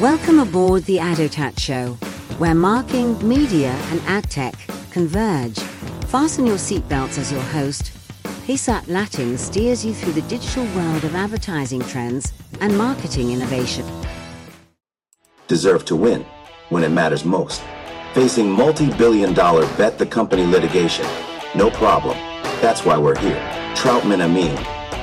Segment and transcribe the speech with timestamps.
[0.00, 1.94] Welcome aboard the AdOtat Show,
[2.36, 4.54] where marking, media, and ad tech
[4.90, 5.58] converge.
[6.08, 7.92] Fasten your seatbelts as your host.
[8.44, 13.86] Pesach Lattin steers you through the digital world of advertising trends and marketing innovation.
[15.48, 16.26] Deserve to win
[16.68, 17.62] when it matters most.
[18.12, 21.06] Facing multi billion dollar bet the company litigation.
[21.54, 22.18] No problem.
[22.60, 23.40] That's why we're here.
[23.74, 24.58] Troutman Amin,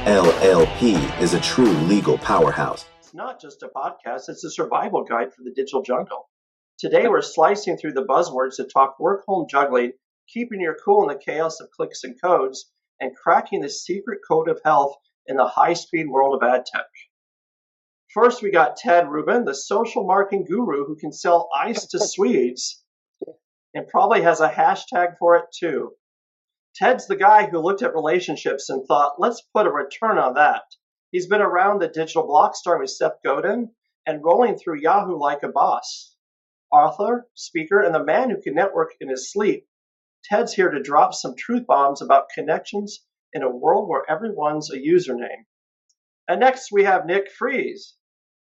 [0.05, 2.85] LLP, is a true legal powerhouse.
[3.13, 6.31] It's not just a podcast, it's a survival guide for the digital jungle.
[6.79, 9.91] Today, we're slicing through the buzzwords to talk work home juggling,
[10.27, 14.49] keeping your cool in the chaos of clicks and codes, and cracking the secret code
[14.49, 14.95] of health
[15.27, 16.87] in the high speed world of ad tech.
[18.15, 22.83] First, we got Ted Rubin, the social marketing guru who can sell ice to Swedes
[23.75, 25.91] and probably has a hashtag for it too.
[26.73, 30.63] Ted's the guy who looked at relationships and thought, let's put a return on that.
[31.13, 33.69] He's been around the digital block starting with Seth Godin
[34.03, 36.15] and rolling through Yahoo like a boss.
[36.71, 39.67] Author, speaker, and the man who can network in his sleep,
[40.23, 44.77] Ted's here to drop some truth bombs about connections in a world where everyone's a
[44.77, 45.45] username.
[46.27, 47.95] And next we have Nick Friese,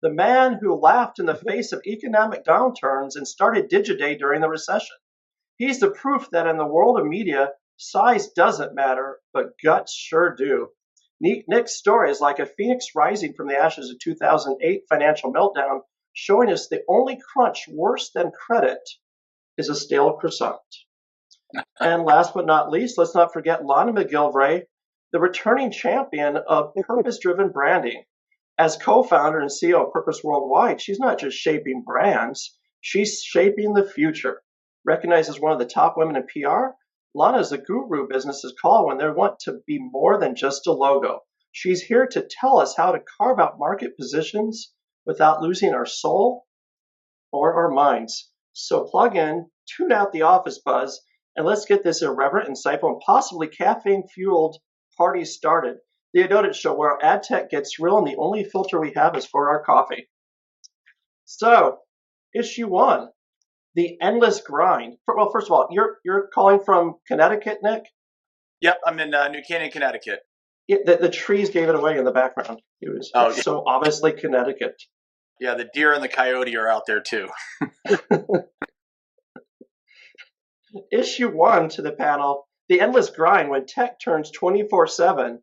[0.02, 4.50] the man who laughed in the face of economic downturns and started Digiday during the
[4.50, 4.98] recession.
[5.56, 10.36] He's the proof that in the world of media, size doesn't matter, but guts sure
[10.36, 10.72] do.
[11.20, 15.82] Nick's story is like a phoenix rising from the ashes of 2008 financial meltdown,
[16.14, 18.88] showing us the only crunch worse than credit
[19.58, 20.60] is a stale croissant.
[21.80, 24.64] and last but not least, let's not forget Lana McGilvray,
[25.12, 28.04] the returning champion of purpose-driven branding.
[28.60, 33.88] As co-founder and CEO of Purpose Worldwide, she's not just shaping brands, she's shaping the
[33.88, 34.42] future.
[34.86, 36.76] Recognized as one of the top women in PR,
[37.14, 40.72] Lana is a guru businesses call when they want to be more than just a
[40.72, 41.22] logo.
[41.52, 44.74] She's here to tell us how to carve out market positions
[45.06, 46.46] without losing our soul
[47.32, 48.32] or our minds.
[48.54, 51.02] So plug in, tune out the office buzz,
[51.36, 54.58] and let's get this irreverent, insightful, and possibly caffeine fueled
[54.98, 55.78] party started.
[56.14, 59.26] The AdOtat Show, where ad tech gets real and the only filter we have is
[59.26, 60.10] for our coffee.
[61.26, 61.80] So,
[62.34, 63.10] issue one
[63.78, 64.98] the endless grind.
[65.08, 67.84] Well, first of all, you're you're calling from Connecticut, Nick.
[68.60, 70.22] Yep, I'm in uh, New Canaan, Connecticut.
[70.68, 72.60] Yeah, the, the trees gave it away in the background.
[72.82, 73.42] It was oh, yeah.
[73.42, 74.82] so obviously Connecticut.
[75.40, 77.28] Yeah, the deer and the coyote are out there too.
[80.92, 85.38] Issue one to the panel: the endless grind when tech turns 24/7.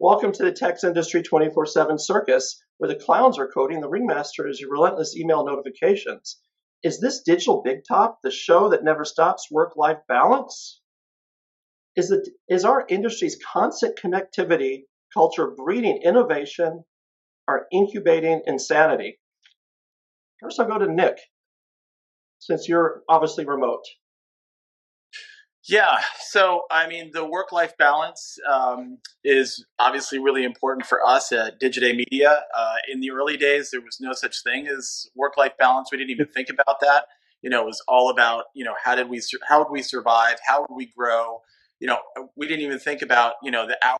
[0.00, 4.60] Welcome to the tech industry 24/7 circus, where the clowns are coding, the ringmaster is
[4.60, 6.40] your relentless email notifications.
[6.82, 10.80] Is this Digital Big Top, the show that never stops work life balance?
[11.94, 14.84] Is, it, is our industry's constant connectivity
[15.14, 16.84] culture breeding innovation
[17.46, 19.20] or incubating insanity?
[20.40, 21.18] First, I'll go to Nick,
[22.40, 23.84] since you're obviously remote.
[25.68, 31.30] Yeah, so I mean, the work life balance um, is obviously really important for us
[31.30, 32.42] at Digiday Media.
[32.52, 35.90] Uh, in the early days, there was no such thing as work life balance.
[35.92, 37.04] We didn't even think about that.
[37.42, 40.38] You know, it was all about you know how did we how would we survive?
[40.44, 41.42] How would we grow?
[41.78, 41.98] You know,
[42.36, 43.98] we didn't even think about you know the hour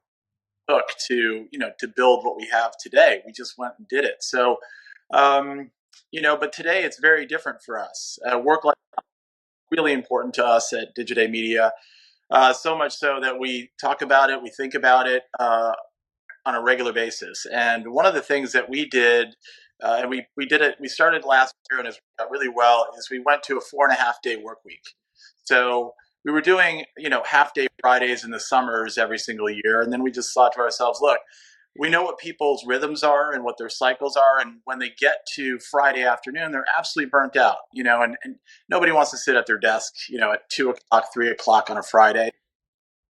[0.69, 3.23] took to you know to build what we have today.
[3.27, 4.23] We just went and did it.
[4.23, 4.57] So,
[5.15, 5.71] um,
[6.11, 8.19] you know, but today it's very different for us.
[8.29, 8.75] Uh, work life
[9.73, 11.73] really important to us at Digiday Media.
[12.31, 15.73] Uh, so much so that we talk about it, we think about it uh,
[16.47, 17.47] on a regular basis.
[17.53, 19.35] And one of the things that we did,
[19.83, 22.89] uh, and we, we did it, we started last year and it's got really well,
[22.99, 24.83] is we went to a four and a half day work week.
[25.45, 25.95] So
[26.25, 29.83] we were doing, you know, half day Fridays in the summers every single year.
[29.83, 31.19] And then we just thought to ourselves, look,
[31.79, 35.27] we know what people's rhythms are and what their cycles are and when they get
[35.35, 38.37] to friday afternoon they're absolutely burnt out you know and, and
[38.69, 41.77] nobody wants to sit at their desk you know at two o'clock three o'clock on
[41.79, 42.31] a friday.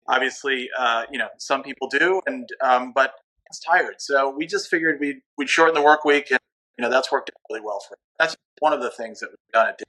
[0.09, 3.15] Obviously uh, you know some people do and um, but
[3.47, 3.97] it's tired.
[3.99, 6.41] So we just figured we'd, we'd shorten the work week and
[6.79, 7.99] you know that's worked out really well for us.
[8.19, 9.81] That's one of the things that we've done at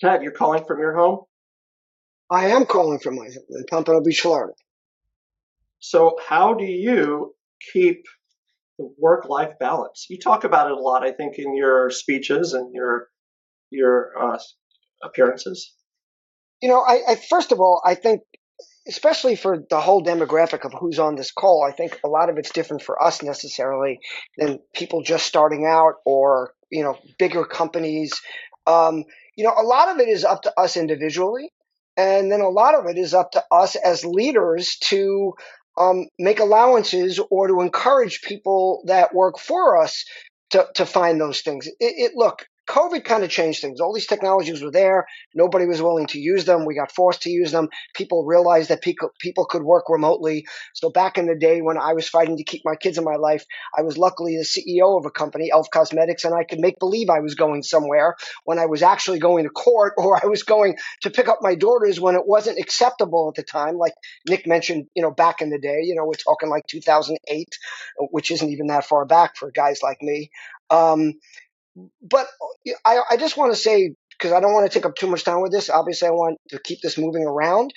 [0.00, 1.24] Ted, you're calling from your home?
[2.30, 4.52] I am calling from my home in pompano beach florida
[5.86, 7.34] so, how do you
[7.72, 8.04] keep
[8.78, 10.06] the work-life balance?
[10.08, 13.08] You talk about it a lot, I think, in your speeches and your
[13.68, 14.38] your uh,
[15.02, 15.74] appearances.
[16.62, 18.22] You know, I, I first of all, I think,
[18.88, 22.38] especially for the whole demographic of who's on this call, I think a lot of
[22.38, 24.00] it's different for us necessarily
[24.38, 28.18] than people just starting out or you know bigger companies.
[28.66, 29.04] Um,
[29.36, 31.50] you know, a lot of it is up to us individually.
[31.96, 35.34] And then a lot of it is up to us as leaders to
[35.76, 40.04] um, make allowances or to encourage people that work for us
[40.50, 41.66] to, to find those things.
[41.66, 43.80] It, it look, COVID kind of changed things.
[43.80, 45.06] All these technologies were there.
[45.34, 46.64] Nobody was willing to use them.
[46.64, 47.68] We got forced to use them.
[47.94, 50.46] People realized that people, people could work remotely.
[50.72, 53.16] So back in the day when I was fighting to keep my kids in my
[53.16, 53.44] life,
[53.76, 57.10] I was luckily the CEO of a company, Elf Cosmetics, and I could make believe
[57.10, 60.76] I was going somewhere when I was actually going to court or I was going
[61.02, 63.76] to pick up my daughters when it wasn't acceptable at the time.
[63.76, 63.94] Like
[64.28, 67.48] Nick mentioned, you know, back in the day, you know, we're talking like 2008,
[68.10, 70.30] which isn't even that far back for guys like me.
[70.70, 71.14] Um,
[72.02, 72.26] but
[72.84, 75.24] I, I just want to say because I don't want to take up too much
[75.24, 75.70] time with this.
[75.70, 77.72] Obviously, I want to keep this moving around.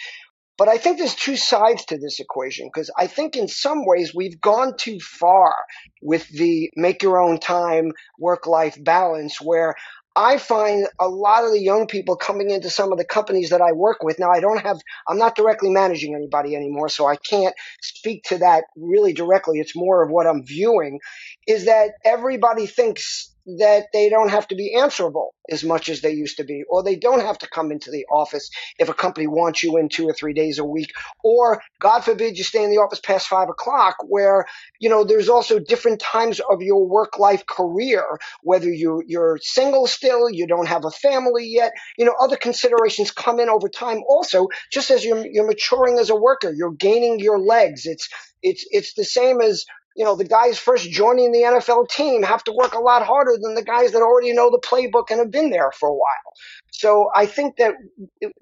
[0.57, 4.15] But I think there's two sides to this equation because I think in some ways
[4.15, 5.53] we've gone too far
[6.01, 9.75] with the make your own time work life balance where
[10.15, 13.61] I find a lot of the young people coming into some of the companies that
[13.61, 14.17] I work with.
[14.17, 17.53] Now, I don't have, I'm not directly managing anybody anymore, so I can't
[17.83, 19.59] speak to that really directly.
[19.59, 20.99] It's more of what I'm viewing
[21.47, 26.11] is that everybody thinks that they don't have to be answerable as much as they
[26.11, 28.49] used to be, or they don't have to come into the office
[28.79, 32.37] if a company wants you in two or three days a week, or God forbid
[32.37, 34.45] you stay in the office past five o'clock, where
[34.79, 38.05] you know there's also different times of your work life career,
[38.43, 43.11] whether you you're single still, you don't have a family yet, you know other considerations
[43.11, 44.03] come in over time.
[44.07, 47.85] Also, just as you're you're maturing as a worker, you're gaining your legs.
[47.85, 48.09] It's
[48.43, 49.65] it's it's the same as
[49.97, 53.31] you know, the guys first joining the NFL team have to work a lot harder
[53.41, 56.33] than the guys that already know the playbook and have been there for a while.
[56.69, 57.73] So I think that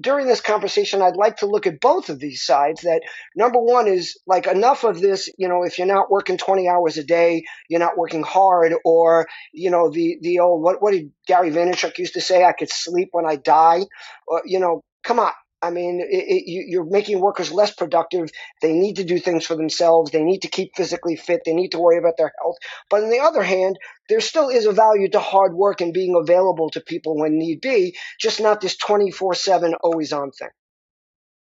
[0.02, 2.82] during this conversation, I'd like to look at both of these sides.
[2.82, 3.04] That
[3.38, 6.98] number one is like enough of this, you know, if you're not working 20 hours
[6.98, 11.10] a day, you're not working hard, or, you know, the, the old, what, what did
[11.26, 12.44] Gary Vaynerchuk used to say?
[12.44, 13.86] I could sleep when I die.
[14.28, 15.32] Or, you know, come on.
[15.66, 18.30] I mean, it, it, you're making workers less productive.
[18.62, 20.12] They need to do things for themselves.
[20.12, 21.42] They need to keep physically fit.
[21.44, 22.58] They need to worry about their health.
[22.90, 26.16] But on the other hand, there still is a value to hard work and being
[26.16, 30.50] available to people when need be, just not this 24 7 always on thing.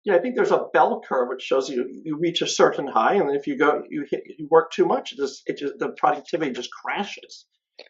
[0.03, 3.15] Yeah, I think there's a bell curve which shows you you reach a certain high,
[3.15, 5.89] and if you go you hit, you work too much, it just, it just the
[5.89, 7.45] productivity just crashes.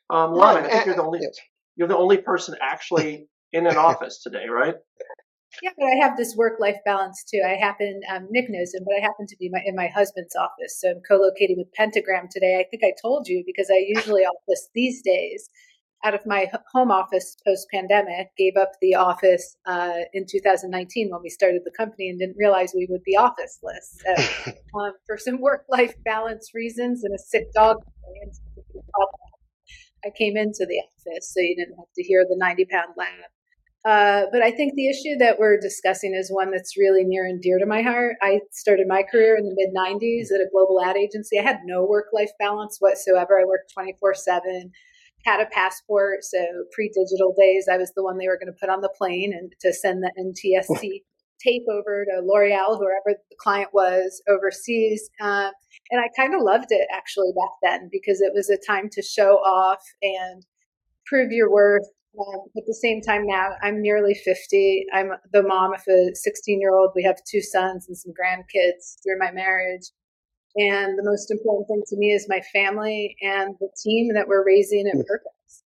[0.10, 0.66] Um, right.
[0.66, 1.38] I think you're the only yes.
[1.78, 4.76] you're the only person actually in an office today, right?
[5.62, 7.42] Yeah, but I have this work life balance too.
[7.46, 10.36] I happen, um, Nick knows him, but I happen to be my, in my husband's
[10.36, 10.80] office.
[10.80, 12.60] So I'm co locating with Pentagram today.
[12.60, 15.50] I think I told you because I usually office these days
[16.04, 21.22] out of my home office post pandemic, gave up the office uh, in 2019 when
[21.22, 23.98] we started the company and didn't realize we would be officeless.
[24.04, 27.78] So, um, for some work life balance reasons and a sick dog,
[30.04, 33.30] I came into the office so you didn't have to hear the 90 pound lab.
[33.84, 37.42] Uh, but I think the issue that we're discussing is one that's really near and
[37.42, 38.16] dear to my heart.
[38.22, 41.40] I started my career in the mid 90s at a global ad agency.
[41.40, 43.40] I had no work life balance whatsoever.
[43.40, 44.72] I worked 24 7,
[45.26, 46.24] had a passport.
[46.24, 46.38] So,
[46.74, 49.34] pre digital days, I was the one they were going to put on the plane
[49.34, 51.02] and to send the NTSC
[51.44, 55.10] tape over to L'Oreal, whoever the client was overseas.
[55.20, 55.50] Uh,
[55.90, 59.02] and I kind of loved it actually back then because it was a time to
[59.02, 60.46] show off and
[61.08, 61.88] prove your worth
[62.20, 64.86] um, at the same time now, I'm nearly 50.
[64.94, 66.92] I'm the mom of a 16 year old.
[66.96, 69.84] We have two sons and some grandkids through my marriage.
[70.58, 74.46] And the most important thing to me is my family and the team that we're
[74.46, 75.64] raising at purpose.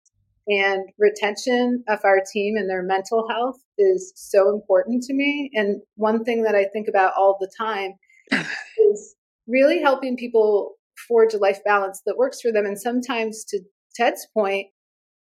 [0.48, 5.50] And retention of our team and their mental health is so important to me.
[5.56, 7.94] And one thing that I think about all the time
[8.92, 9.16] is
[9.48, 10.76] really helping people
[11.08, 12.66] forge a life balance that works for them.
[12.66, 13.60] And sometimes, to
[13.96, 14.68] Ted's point,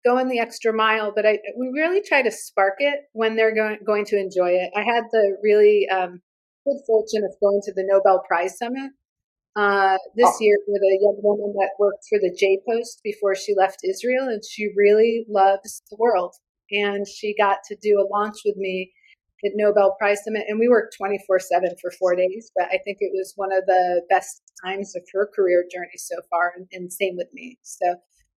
[0.04, 3.78] going the extra mile, but I we really try to spark it when they're going
[3.84, 4.70] going to enjoy it.
[4.74, 6.20] I had the really um,
[6.64, 8.92] good fortune of going to the Nobel Prize Summit
[9.56, 10.38] uh, this oh.
[10.40, 14.28] year with a young woman that worked for the J Post before she left Israel,
[14.28, 16.34] and she really loves the world.
[16.70, 18.92] And she got to do a launch with me
[19.44, 22.52] at Nobel Prize Summit, and we worked 24 7 for four days.
[22.54, 26.16] But I think it was one of the best times of her career journey so
[26.30, 27.58] far, and, and same with me.
[27.62, 27.96] So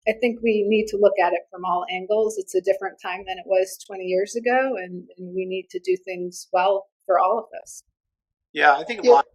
[0.08, 2.38] I think we need to look at it from all angles.
[2.38, 5.78] It's a different time than it was 20 years ago, and, and we need to
[5.78, 7.82] do things well for all of us.
[8.52, 9.26] Yeah, I think a lot.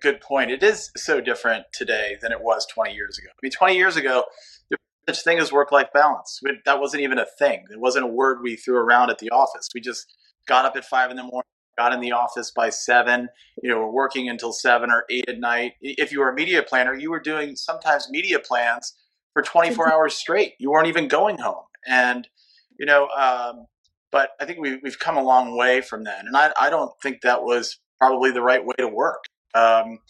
[0.00, 0.50] Good point.
[0.50, 3.28] It is so different today than it was 20 years ago.
[3.30, 4.24] I mean, 20 years ago,
[4.70, 6.40] there was such thing as work-life balance.
[6.64, 7.64] That wasn't even a thing.
[7.70, 9.68] It wasn't a word we threw around at the office.
[9.74, 10.12] We just
[10.46, 11.44] got up at five in the morning,
[11.78, 13.28] got in the office by seven.
[13.62, 15.74] You know, we're working until seven or eight at night.
[15.80, 18.94] If you were a media planner, you were doing sometimes media plans
[19.38, 20.54] for 24 hours straight.
[20.58, 21.64] You weren't even going home.
[21.86, 22.28] And,
[22.78, 23.66] you know, um,
[24.10, 26.26] but I think we, we've come a long way from then.
[26.26, 29.24] And I, I don't think that was probably the right way to work.
[29.54, 30.00] Um,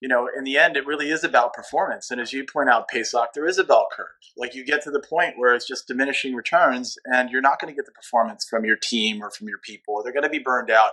[0.00, 2.10] you know, in the end, it really is about performance.
[2.10, 4.06] And as you point out, Pesach, there is a bell curve.
[4.36, 7.72] Like you get to the point where it's just diminishing returns, and you're not going
[7.72, 10.02] to get the performance from your team or from your people.
[10.02, 10.90] They're going to be burned out,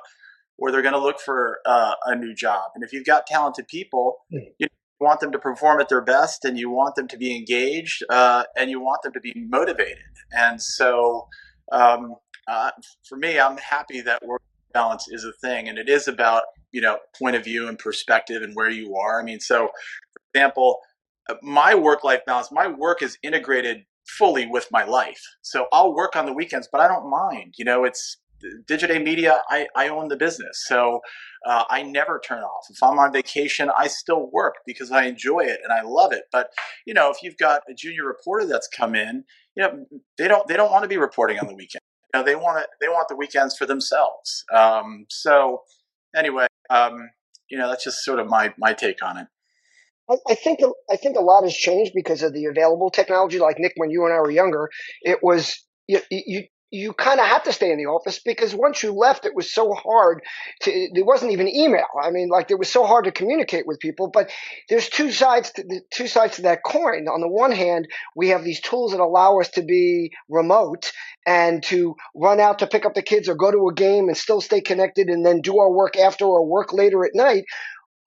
[0.60, 2.72] or they're going to look for uh, a new job.
[2.76, 4.52] And if you've got talented people, mm.
[4.60, 4.68] you
[5.00, 8.44] want them to perform at their best, and you want them to be engaged, uh,
[8.58, 9.98] and you want them to be motivated.
[10.32, 11.28] And so,
[11.72, 12.16] um,
[12.48, 12.72] uh,
[13.08, 14.42] for me, I'm happy that work
[14.74, 18.42] balance is a thing, and it is about you know point of view and perspective
[18.42, 19.20] and where you are.
[19.20, 20.80] I mean so for example
[21.30, 25.22] uh, my work life balance my work is integrated fully with my life.
[25.42, 27.56] So i'll work on the weekends but i don't mind.
[27.58, 28.18] You know it's
[28.68, 30.64] Digiday Media, I, I own the business.
[30.68, 31.02] So
[31.46, 32.66] uh, I never turn off.
[32.70, 36.24] If I'm on vacation, I still work because I enjoy it and I love it.
[36.32, 36.50] But,
[36.86, 39.24] you know, if you've got a junior reporter that's come in,
[39.56, 39.86] you know,
[40.18, 41.82] they don't, they don't want to be reporting on the weekend.
[42.14, 44.44] You know, they want to, they want the weekends for themselves.
[44.54, 45.62] Um, so
[46.16, 47.10] anyway, um,
[47.50, 49.28] you know, that's just sort of my my take on it.
[50.28, 53.38] I, think I think a lot has changed because of the available technology.
[53.38, 54.70] Like Nick, when you and I were younger,
[55.02, 58.84] it was you, you you kind of had to stay in the office because once
[58.84, 60.22] you left, it was so hard
[60.62, 61.88] to, there wasn't even email.
[62.02, 64.30] I mean, like it was so hard to communicate with people, but
[64.70, 67.08] there's two sides to the two sides to that coin.
[67.08, 70.92] On the one hand, we have these tools that allow us to be remote
[71.26, 74.18] and to run out to pick up the kids or go to a game and
[74.18, 77.46] still stay connected and then do our work after or work later at night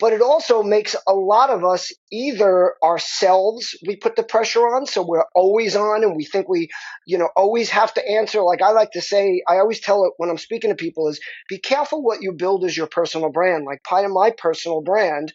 [0.02, 4.84] but it also makes a lot of us either ourselves we put the pressure on
[4.84, 6.68] so we're always on and we think we
[7.06, 8.42] you know always have to answer.
[8.42, 11.20] Like i like to say i always tell it when i'm speaking to people is
[11.48, 13.64] be careful what you build as your personal brand.
[13.64, 15.32] Like part of my personal brand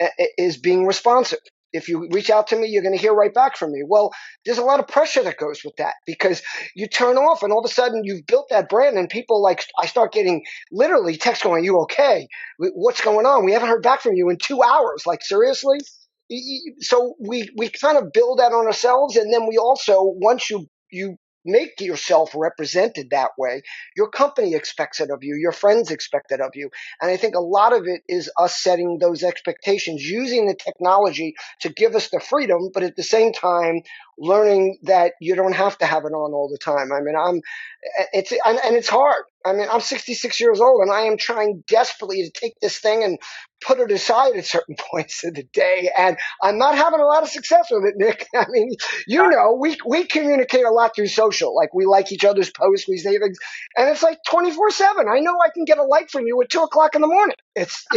[0.00, 1.40] eh, eh, is being responsive
[1.72, 3.82] if you reach out to me, you're going to hear right back from me.
[3.86, 4.12] Well,
[4.44, 6.42] there's a lot of pressure that goes with that because
[6.74, 9.64] you turn off and all of a sudden you've built that brand and people like,
[9.78, 12.28] I start getting literally text going, you okay?
[12.58, 13.44] What's going on?
[13.44, 15.04] We haven't heard back from you in two hours.
[15.06, 15.78] Like, seriously?
[16.80, 19.16] So we, we kind of build that on ourselves.
[19.16, 23.62] And then we also, once you, you make yourself represented that way.
[23.96, 25.36] Your company expects it of you.
[25.36, 26.70] Your friends expect it of you.
[27.00, 31.34] And I think a lot of it is us setting those expectations, using the technology
[31.60, 33.82] to give us the freedom, but at the same time,
[34.20, 36.92] learning that you don't have to have it on all the time.
[36.92, 37.40] I mean, I'm,
[38.12, 39.24] it's, and, and it's hard.
[39.46, 43.04] I mean, I'm 66 years old and I am trying desperately to take this thing
[43.04, 43.18] and
[43.66, 45.90] put it aside at certain points of the day.
[45.96, 48.26] And I'm not having a lot of success with it, Nick.
[48.36, 48.72] I mean,
[49.08, 51.56] you know, we, we communicate a lot through social.
[51.56, 53.38] Like we like each other's posts, we say things,
[53.76, 55.06] and it's like 24 seven.
[55.08, 57.36] I know I can get a like from you at two o'clock in the morning.
[57.56, 57.86] It's,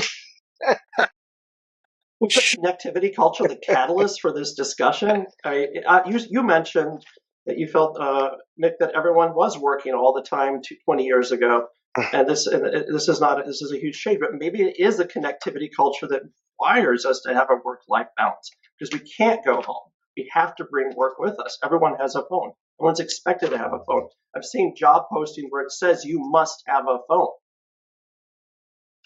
[2.27, 5.27] connectivity culture the catalyst for this discussion?
[5.43, 7.03] I, I, you, you mentioned
[7.45, 11.67] that you felt, uh, Nick, that everyone was working all the time 20 years ago.
[12.11, 14.99] And this, and this is not, this is a huge change, but maybe it is
[14.99, 16.23] a connectivity culture that
[16.59, 18.49] requires us to have a work-life balance
[18.79, 19.91] because we can't go home.
[20.17, 21.59] We have to bring work with us.
[21.63, 22.53] Everyone has a phone.
[22.79, 24.07] Everyone's expected to have a phone.
[24.35, 27.29] I've seen job postings where it says you must have a phone.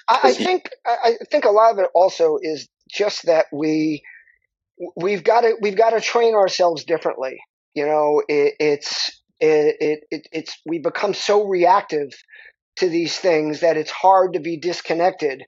[0.09, 4.03] I think I think a lot of it also is just that we
[4.95, 7.37] we've got to we've got to train ourselves differently.
[7.73, 12.11] You know, it, it's it, it, it's we become so reactive
[12.77, 15.43] to these things that it's hard to be disconnected.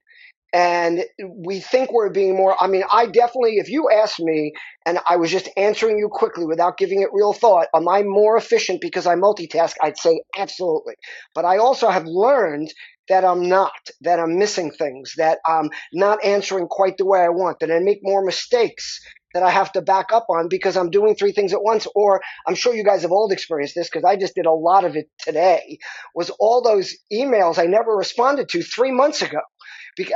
[0.52, 4.98] And we think we're being more i mean i definitely if you asked me and
[5.08, 8.82] i was just answering you quickly without giving it real thought am i more efficient
[8.82, 9.76] because i multitask?
[9.80, 10.96] I'd say absolutely.
[11.36, 12.74] But i also have learned
[13.10, 17.30] that i'm not that i'm missing things that i'm not answering quite the way i
[17.30, 19.00] want that i make more mistakes
[19.34, 21.88] that I have to back up on because I'm doing three things at once.
[21.96, 24.86] Or I'm sure you guys have all experienced this because I just did a lot
[24.86, 25.78] of it today
[26.16, 29.40] was all those emails I never responded to three months ago.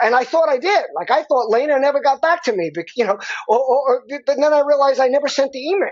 [0.02, 0.84] And I thought I did.
[0.96, 4.38] Like I thought Lena never got back to me, but you know, or, or, but
[4.38, 5.90] then I realized I never sent the email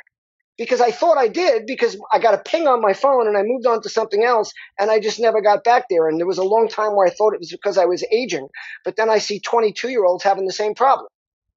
[0.61, 3.41] because I thought I did because I got a ping on my phone and I
[3.41, 6.07] moved on to something else and I just never got back there.
[6.07, 8.47] And there was a long time where I thought it was because I was aging,
[8.85, 11.07] but then I see 22 year olds having the same problem.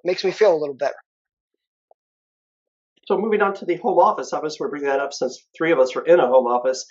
[0.03, 0.95] It makes me feel a little better.
[3.07, 5.79] So moving on to the home office, obviously we're bringing that up since three of
[5.79, 6.87] us are in a home office.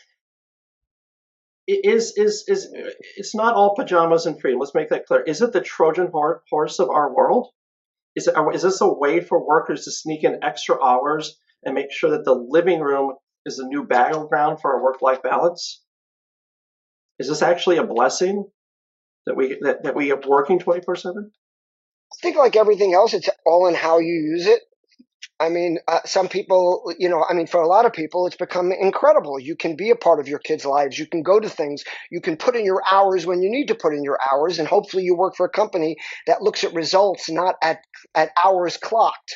[1.66, 2.72] It is is is
[3.18, 4.60] it's not all pajamas and freedom.
[4.60, 5.22] Let's make that clear.
[5.22, 7.48] Is it the Trojan horse of our world?
[8.16, 11.92] Is it is this a way for workers to sneak in extra hours and make
[11.92, 13.14] sure that the living room
[13.46, 15.82] is a new battleground for our work life balance?
[17.20, 18.46] Is this actually a blessing
[19.26, 21.32] that we that, that we are working twenty four seven?
[22.12, 24.62] I think like everything else, it's all in how you use it.
[25.40, 28.36] I mean, uh, some people, you know, I mean, for a lot of people, it's
[28.36, 29.40] become incredible.
[29.40, 31.00] You can be a part of your kids' lives.
[31.00, 31.84] You can go to things.
[32.12, 34.68] You can put in your hours when you need to put in your hours, and
[34.68, 37.80] hopefully, you work for a company that looks at results, not at
[38.16, 39.36] at hours clocked.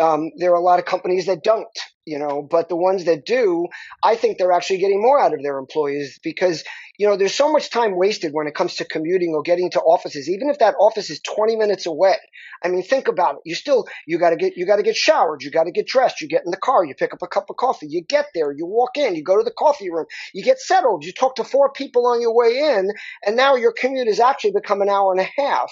[0.00, 1.66] Um, there are a lot of companies that don't,
[2.04, 3.66] you know, but the ones that do,
[4.04, 6.62] I think they're actually getting more out of their employees because,
[6.98, 9.80] you know, there's so much time wasted when it comes to commuting or getting to
[9.80, 12.16] offices, even if that office is 20 minutes away.
[12.62, 13.40] I mean, think about it.
[13.44, 16.44] You still, you gotta get, you gotta get showered, you gotta get dressed, you get
[16.44, 18.96] in the car, you pick up a cup of coffee, you get there, you walk
[18.96, 22.06] in, you go to the coffee room, you get settled, you talk to four people
[22.06, 22.90] on your way in,
[23.24, 25.70] and now your commute has actually become an hour and a half.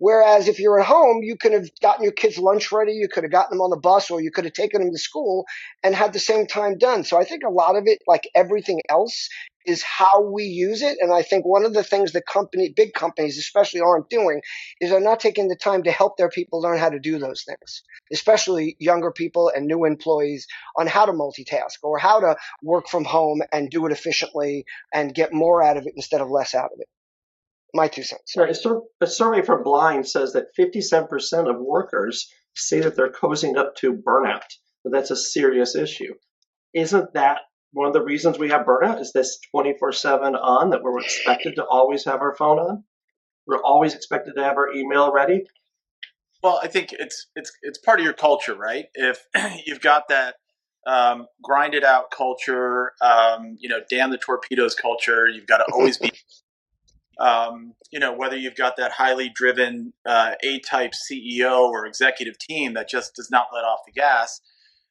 [0.00, 3.22] Whereas if you're at home, you could have gotten your kids lunch ready, you could
[3.22, 5.44] have gotten them on the bus, or you could have taken them to school
[5.82, 7.04] and had the same time done.
[7.04, 9.28] So I think a lot of it, like everything else,
[9.66, 10.96] is how we use it.
[11.02, 14.40] And I think one of the things that company, big companies especially aren't doing
[14.80, 17.44] is they're not taking the time to help their people learn how to do those
[17.44, 20.46] things, especially younger people and new employees
[20.78, 24.64] on how to multitask or how to work from home and do it efficiently
[24.94, 26.88] and get more out of it instead of less out of it
[27.74, 28.34] my two cents.
[28.36, 28.56] Right.
[29.00, 33.92] A survey from Blind says that 57% of workers say that they're cozying up to
[33.92, 34.42] burnout.
[34.84, 36.14] That that's a serious issue.
[36.74, 37.40] Isn't that
[37.72, 39.00] one of the reasons we have burnout?
[39.00, 42.84] Is this 24/7 on that we're expected to always have our phone on?
[43.46, 45.44] We're always expected to have our email ready.
[46.42, 48.86] Well, I think it's it's it's part of your culture, right?
[48.94, 49.26] If
[49.66, 50.36] you've got that
[50.86, 55.98] um, grinded out culture, um, you know, damn the torpedoes culture, you've got to always
[55.98, 56.12] be
[57.20, 62.74] um, you know, whether you've got that highly driven uh, A-type CEO or executive team
[62.74, 64.40] that just does not let off the gas,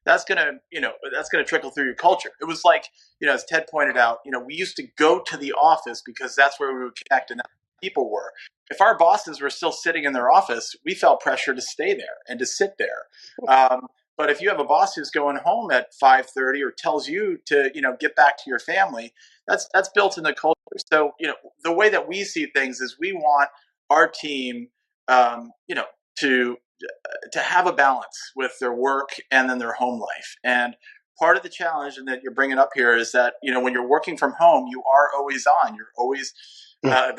[0.05, 2.29] that's gonna, you know, that's gonna trickle through your culture.
[2.39, 2.85] It was like,
[3.19, 6.01] you know, as Ted pointed out, you know, we used to go to the office
[6.05, 7.41] because that's where we would connect and
[7.81, 8.31] people were.
[8.69, 12.17] If our bosses were still sitting in their office, we felt pressure to stay there
[12.27, 13.05] and to sit there.
[13.47, 13.87] Um,
[14.19, 17.71] but if you have a boss who's going home at 5:30 or tells you to,
[17.73, 19.13] you know, get back to your family,
[19.47, 20.59] that's that's built in the culture.
[20.91, 23.49] So, you know, the way that we see things is we want
[23.89, 24.67] our team,
[25.07, 25.85] um, you know,
[26.19, 26.57] to
[27.31, 30.35] to have a balance with their work and then their home life.
[30.43, 30.75] And
[31.17, 33.71] part of the challenge and that you're bringing up here is that you know when
[33.71, 35.75] you're working from home, you are always on.
[35.75, 36.33] You're always
[36.83, 37.13] uh,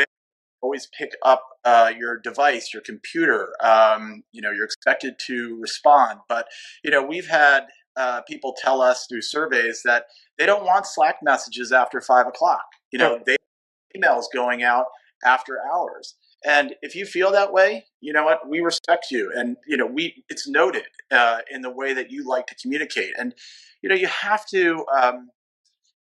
[0.63, 3.55] always pick up uh, your device, your computer.
[3.63, 6.21] Um, you know, you're expected to respond.
[6.29, 6.47] But
[6.85, 10.05] you know, we've had uh, people tell us through surveys that
[10.39, 12.65] they don't want Slack messages after five o'clock.
[12.93, 13.37] You know, they
[13.97, 14.87] emails going out
[15.25, 16.15] after hours.
[16.45, 18.49] And if you feel that way, you know what?
[18.49, 20.25] We respect you, and you know we.
[20.31, 23.35] It's noted uh, in the way that you like to communicate, and
[23.83, 24.85] you know you have to.
[24.99, 25.31] Um,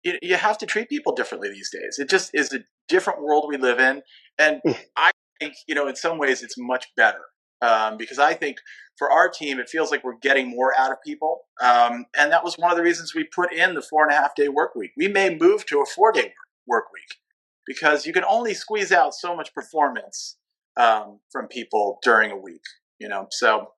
[0.03, 1.97] you, you have to treat people differently these days.
[1.99, 4.01] It just is a different world we live in,
[4.37, 4.61] and.
[4.95, 7.21] I think you know in some ways it's much better
[7.63, 8.57] um, because I think
[8.97, 11.41] for our team, it feels like we're getting more out of people.
[11.61, 14.15] Um, and that was one of the reasons we put in the four and a
[14.15, 14.91] half day work week.
[14.97, 16.33] We may move to a four day
[16.67, 17.17] work week
[17.65, 20.37] because you can only squeeze out so much performance
[20.77, 22.61] um, from people during a week,
[22.99, 23.27] you know?
[23.31, 23.71] So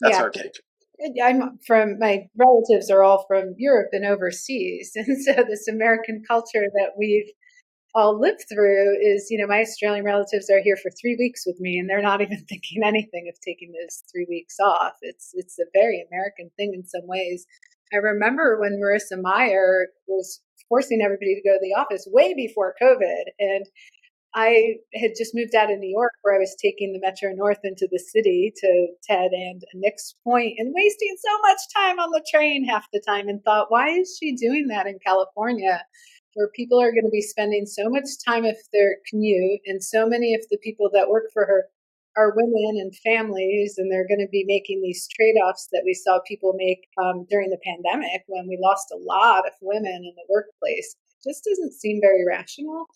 [0.00, 0.22] that's yeah.
[0.22, 0.52] our take.
[1.22, 4.92] I'm from my relatives are all from Europe and overseas.
[4.96, 7.30] And so this American culture that we've
[7.94, 11.60] all lived through is, you know, my Australian relatives are here for three weeks with
[11.60, 14.94] me, and they're not even thinking anything of taking those three weeks off.
[15.02, 17.46] It's it's a very American thing in some ways.
[17.92, 22.74] I remember when Marissa Mayer was forcing everybody to go to the office way before
[22.82, 23.66] COVID, and
[24.34, 27.60] I had just moved out of New York where I was taking the Metro North
[27.62, 32.24] into the city to Ted and Nick's point and wasting so much time on the
[32.28, 35.84] train half the time and thought, why is she doing that in California?
[36.34, 40.06] Where people are going to be spending so much time of their commute, and so
[40.06, 41.64] many of the people that work for her
[42.16, 45.94] are women and families, and they're going to be making these trade offs that we
[45.94, 50.14] saw people make um, during the pandemic when we lost a lot of women in
[50.14, 50.94] the workplace.
[50.94, 52.86] It just doesn't seem very rational.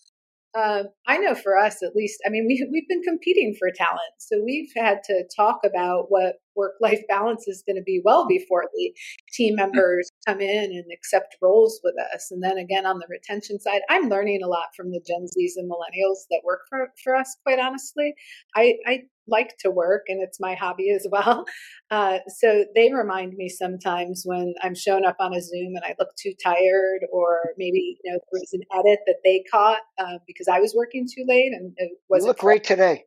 [0.57, 4.15] Um, I know for us, at least, I mean, we, we've been competing for talent.
[4.17, 8.27] So we've had to talk about what work life balance is going to be well
[8.27, 8.93] before the
[9.31, 9.57] team mm.
[9.57, 12.29] members come in and accept roles with us.
[12.31, 15.53] And then again, on the retention side, I'm learning a lot from the Gen Zs
[15.55, 18.13] and millennials that work for, for us, quite honestly.
[18.55, 21.45] I, I like to work and it's my hobby as well.
[21.91, 25.95] Uh, so they remind me sometimes when I'm showing up on a Zoom and I
[25.97, 30.17] look too tired, or maybe you know there was an edit that they caught uh,
[30.27, 32.25] because I was working too late and it wasn't.
[32.25, 33.05] You look great today.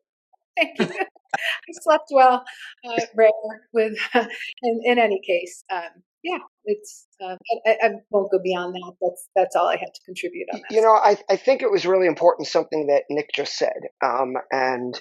[0.56, 0.86] Thank you.
[1.34, 2.44] I slept well,
[2.84, 3.30] uh, rare
[3.72, 3.96] with.
[4.62, 7.06] in, in any case, um, yeah, it's.
[7.22, 7.36] Uh,
[7.66, 8.92] I, I, won't go beyond that.
[9.00, 10.74] That's that's all I had to contribute on that.
[10.74, 14.34] You know, I I think it was really important something that Nick just said, um,
[14.50, 15.00] and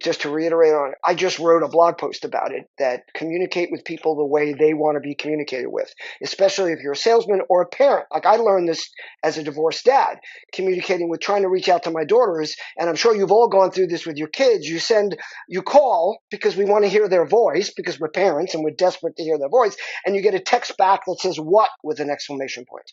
[0.00, 3.84] just to reiterate on, I just wrote a blog post about it that communicate with
[3.84, 7.62] people the way they want to be communicated with, especially if you're a salesman or
[7.62, 8.06] a parent.
[8.12, 8.90] Like I learned this
[9.22, 10.18] as a divorced dad,
[10.52, 12.56] communicating with trying to reach out to my daughters.
[12.78, 14.66] And I'm sure you've all gone through this with your kids.
[14.66, 15.16] You send,
[15.48, 19.16] you call because we want to hear their voice because we're parents and we're desperate
[19.16, 19.76] to hear their voice.
[20.04, 22.90] And you get a text back that says what with an exclamation point.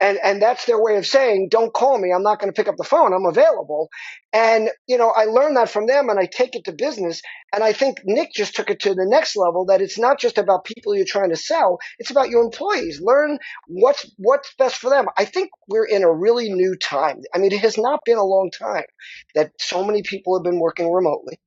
[0.00, 2.12] And, and that's their way of saying, don't call me.
[2.14, 3.12] I'm not going to pick up the phone.
[3.14, 3.88] I'm available.
[4.32, 7.20] And, you know, I learned that from them and I take it to business.
[7.52, 10.38] And I think Nick just took it to the next level that it's not just
[10.38, 11.78] about people you're trying to sell.
[11.98, 13.00] It's about your employees.
[13.00, 15.06] Learn what's, what's best for them.
[15.18, 17.20] I think we're in a really new time.
[17.34, 18.84] I mean, it has not been a long time
[19.34, 21.40] that so many people have been working remotely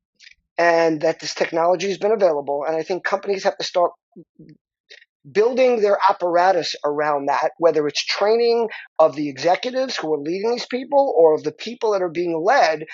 [0.58, 2.65] and that this technology has been available.
[2.67, 3.91] And I think companies have to start
[5.31, 10.67] building their apparatus around that, whether it's training of the executives who are leading these
[10.67, 12.85] people or of the people that are being led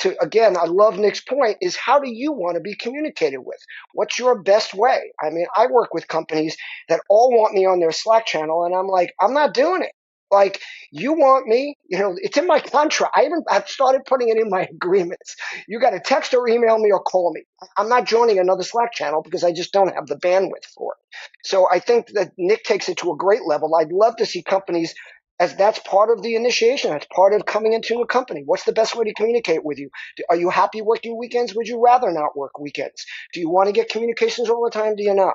[0.00, 3.58] to, again, I love Nick's point is how do you want to be communicated with?
[3.94, 5.12] What's your best way?
[5.22, 6.56] I mean, I work with companies
[6.88, 9.92] that all want me on their Slack channel and I'm like, I'm not doing it.
[10.30, 10.60] Like
[10.90, 13.14] you want me, you know, it's in my contract.
[13.16, 15.36] I even I've started putting it in my agreements.
[15.68, 17.42] You got to text or email me or call me.
[17.76, 21.18] I'm not joining another Slack channel because I just don't have the bandwidth for it.
[21.44, 23.74] So I think that Nick takes it to a great level.
[23.74, 24.94] I'd love to see companies
[25.38, 26.90] as that's part of the initiation.
[26.90, 28.42] That's part of coming into a company.
[28.44, 29.90] What's the best way to communicate with you?
[30.30, 31.54] Are you happy working weekends?
[31.54, 33.04] Would you rather not work weekends?
[33.34, 34.96] Do you want to get communications all the time?
[34.96, 35.34] Do you not?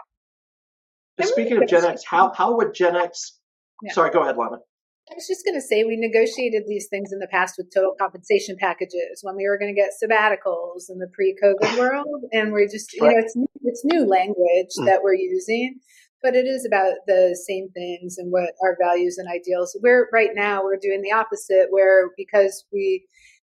[1.21, 3.38] Speaking of Gen X, how, how would Gen X?
[3.84, 3.93] Yeah.
[3.93, 4.58] Sorry, go ahead, Lana.
[5.12, 7.93] I was just going to say we negotiated these things in the past with total
[8.00, 12.67] compensation packages when we were going to get sabbaticals in the pre-COVID world, and we're
[12.67, 14.86] just you know it's new, it's new language mm.
[14.86, 15.80] that we're using,
[16.24, 19.78] but it is about the same things and what our values and ideals.
[19.84, 23.06] We're right now we're doing the opposite, where because we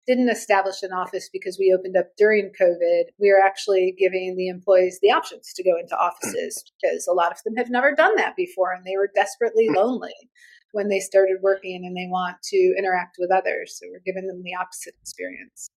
[0.06, 4.48] didn't establish an office because we opened up during COVID, we are actually giving the
[4.48, 8.16] employees the options to go into offices because a lot of them have never done
[8.16, 9.76] that before and they were desperately mm.
[9.76, 10.14] lonely
[10.72, 13.78] when they started working and they want to interact with others.
[13.78, 15.70] So we're giving them the opposite experience.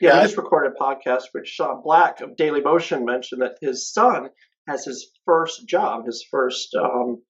[0.00, 3.90] Yeah, I just recorded a podcast with Sean Black of Daily Motion mentioned that his
[3.92, 4.30] son
[4.68, 7.22] has his first job, his first um,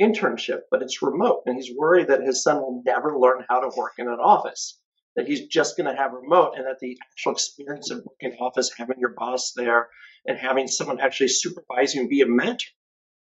[0.00, 1.42] internship, but it's remote.
[1.46, 4.78] And he's worried that his son will never learn how to work in an office,
[5.16, 8.38] that he's just going to have remote, and that the actual experience of working in
[8.38, 9.88] office, having your boss there,
[10.26, 12.68] and having someone actually supervise you and be a mentor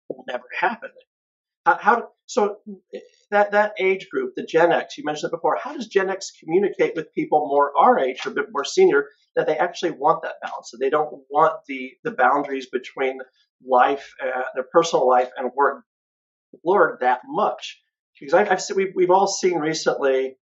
[0.09, 0.89] will never happen.
[1.65, 2.57] How, how so
[3.31, 5.57] that that age group, the Gen X, you mentioned it before.
[5.59, 9.07] How does Gen X communicate with people more our age or a bit more senior
[9.35, 10.69] that they actually want that balance?
[10.69, 13.17] So they don't want the the boundaries between
[13.67, 15.83] life, uh, their personal life, and work
[16.63, 17.81] blurred that much.
[18.19, 20.37] Because I've, I've we've we've all seen recently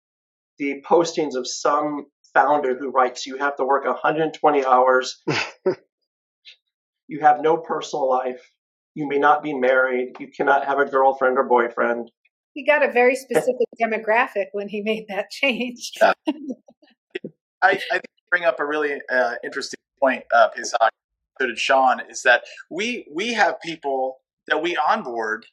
[0.57, 5.23] the postings of some founder who writes, "You have to work 120 hours."
[7.09, 8.54] you have no personal life
[8.95, 10.15] you may not be married.
[10.19, 12.11] You cannot have a girlfriend or boyfriend.
[12.53, 15.93] He got a very specific demographic when he made that change.
[16.01, 16.11] I,
[17.63, 20.93] I think you bring up a really uh, interesting point, uh, Pesach,
[21.41, 25.47] so did Sean, is that we we have people that we onboard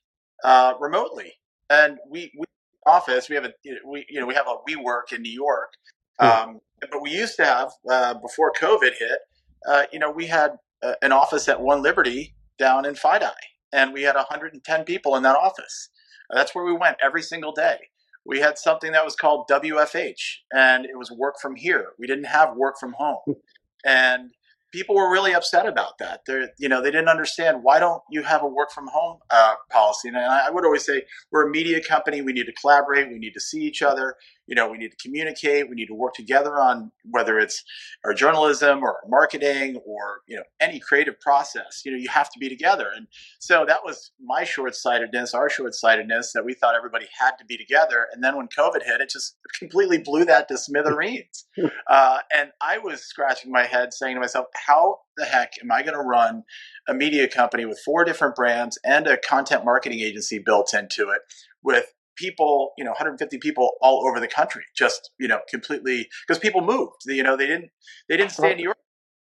[0.44, 1.34] uh, remotely,
[1.70, 2.46] and we, we
[2.86, 3.54] office we have a
[3.86, 5.74] we you know we have a WeWork in New York,
[6.20, 6.26] hmm.
[6.26, 9.20] um, but we used to have uh, before COVID hit,
[9.68, 13.34] uh, you know we had uh, an office at One Liberty down in FiDi,
[13.74, 15.90] and we had 110 people in that office.
[16.30, 17.90] That's where we went every single day.
[18.26, 21.90] We had something that was called WFH, and it was work from here.
[22.00, 23.36] We didn't have work from home.
[23.84, 24.32] And
[24.72, 26.22] people were really upset about that.
[26.26, 29.56] They, you know, they didn't understand why don't you have a work from home uh,
[29.70, 30.08] policy.
[30.08, 32.22] And I, I, would always say we're a media company.
[32.22, 33.10] We need to collaborate.
[33.10, 34.16] We need to see each other.
[34.52, 35.70] You know, we need to communicate.
[35.70, 37.64] We need to work together on whether it's
[38.04, 41.84] our journalism or our marketing or you know any creative process.
[41.86, 42.90] You know, you have to be together.
[42.94, 43.08] And
[43.40, 47.46] so that was my short sightedness, our short sightedness that we thought everybody had to
[47.46, 48.08] be together.
[48.12, 51.46] And then when COVID hit, it just completely blew that to smithereens.
[51.88, 55.82] uh, and I was scratching my head, saying to myself, how the heck am I
[55.82, 56.44] going to run
[56.90, 61.22] a media company with four different brands and a content marketing agency built into it
[61.64, 66.40] with people, you know, 150 people all over the country, just, you know, completely because
[66.40, 67.70] people moved, you know, they didn't,
[68.10, 68.78] they didn't stay in New York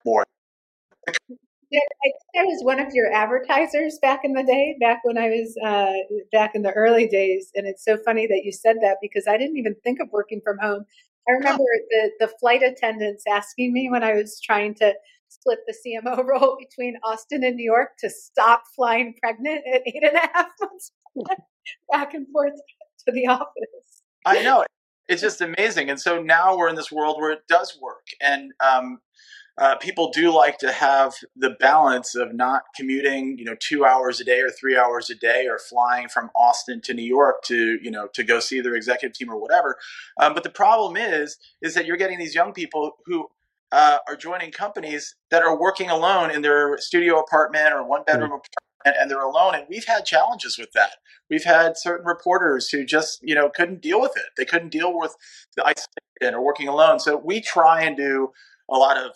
[0.04, 0.24] more.
[1.70, 5.18] Yeah, I think I was one of your advertisers back in the day, back when
[5.18, 5.92] I was uh,
[6.32, 7.50] back in the early days.
[7.54, 10.40] And it's so funny that you said that because I didn't even think of working
[10.42, 10.84] from home.
[11.28, 14.94] I remember the, the flight attendants asking me when I was trying to
[15.28, 20.02] split the CMO role between Austin and New York to stop flying pregnant at eight
[20.02, 20.92] and a half months
[21.90, 22.54] back and forth
[23.06, 24.02] to the office.
[24.24, 24.64] I know.
[25.08, 25.88] It's just amazing.
[25.88, 28.06] And so now we're in this world where it does work.
[28.20, 28.98] And um,
[29.58, 34.20] uh, people do like to have the balance of not commuting, you know, two hours
[34.20, 37.78] a day or three hours a day, or flying from Austin to New York to,
[37.82, 39.76] you know, to go see their executive team or whatever.
[40.20, 43.28] Um, but the problem is, is that you're getting these young people who
[43.72, 48.30] uh, are joining companies that are working alone in their studio apartment or one bedroom
[48.30, 48.36] mm-hmm.
[48.36, 49.54] apartment, and they're alone.
[49.54, 50.92] And we've had challenges with that.
[51.28, 54.26] We've had certain reporters who just, you know, couldn't deal with it.
[54.36, 55.14] They couldn't deal with
[55.56, 57.00] the isolation or working alone.
[57.00, 58.32] So we try and do
[58.70, 59.12] a lot of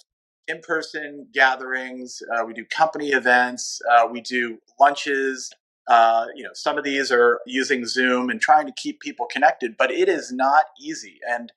[0.49, 2.21] in-person gatherings.
[2.35, 3.81] Uh, we do company events.
[3.91, 5.51] Uh, we do lunches.
[5.89, 9.77] Uh, you know, some of these are using Zoom and trying to keep people connected,
[9.77, 11.19] but it is not easy.
[11.29, 11.53] And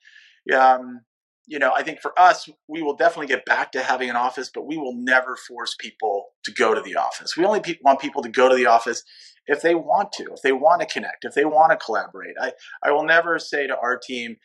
[0.56, 1.02] um,
[1.48, 4.50] you know, I think for us, we will definitely get back to having an office,
[4.54, 7.38] but we will never force people to go to the office.
[7.38, 9.04] We only pe- want people to go to the office
[9.48, 12.36] if they want to, if they want to connect, if they want to collaborate.
[12.42, 12.54] I,
[12.84, 14.38] I will never say to our team,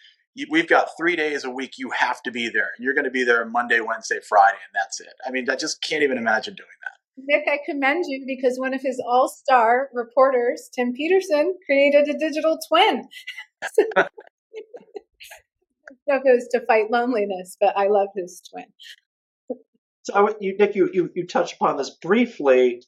[0.51, 3.25] we've got three days a week you have to be there you're going to be
[3.25, 6.69] there monday wednesday friday and that's it i mean i just can't even imagine doing
[6.83, 6.93] that
[7.27, 12.59] nick i commend you because one of his all-star reporters tim peterson created a digital
[12.69, 13.09] twin
[16.07, 18.67] it was to fight loneliness but i love his twin
[20.03, 22.83] so you, nick you, you, you touched upon this briefly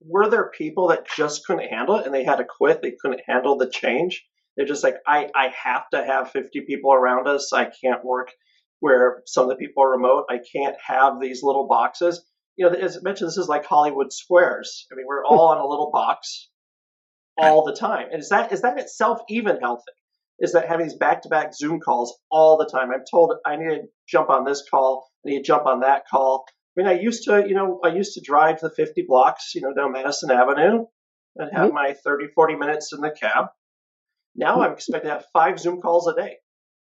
[0.00, 3.22] were there people that just couldn't handle it and they had to quit they couldn't
[3.26, 4.24] handle the change
[4.58, 7.52] they're just like, I, I have to have 50 people around us.
[7.52, 8.32] I can't work
[8.80, 10.24] where some of the people are remote.
[10.28, 12.24] I can't have these little boxes.
[12.56, 14.88] You know, as I mentioned, this is like Hollywood Squares.
[14.90, 16.50] I mean, we're all in a little box
[17.38, 18.08] all the time.
[18.10, 19.92] And is that is that itself even healthy?
[20.40, 22.90] Is that having these back to back Zoom calls all the time?
[22.92, 26.04] I'm told I need to jump on this call, I need to jump on that
[26.08, 26.44] call.
[26.48, 29.62] I mean, I used to, you know, I used to drive the 50 blocks, you
[29.62, 30.84] know, down Madison Avenue
[31.34, 31.74] and have mm-hmm.
[31.74, 33.46] my 30, 40 minutes in the cab.
[34.36, 36.36] Now I'm expected to have five Zoom calls a day.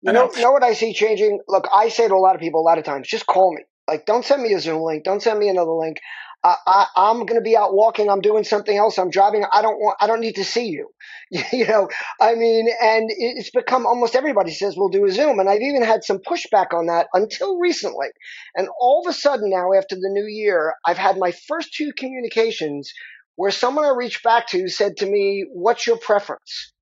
[0.03, 1.41] You know, know what I see changing?
[1.47, 3.63] Look, I say to a lot of people a lot of times, just call me.
[3.87, 5.05] Like, don't send me a Zoom link.
[5.05, 5.99] Don't send me another link.
[6.43, 8.09] I, I, I'm going to be out walking.
[8.09, 8.99] I'm doing something else.
[8.99, 9.45] I'm driving.
[9.53, 9.97] I don't want.
[10.01, 10.89] I don't need to see you.
[11.53, 11.89] you know.
[12.21, 15.83] I mean, and it's become almost everybody says we'll do a Zoom, and I've even
[15.83, 18.09] had some pushback on that until recently.
[18.55, 21.93] And all of a sudden now, after the new year, I've had my first two
[21.97, 22.93] communications
[23.37, 26.73] where someone I reached back to said to me, "What's your preference?"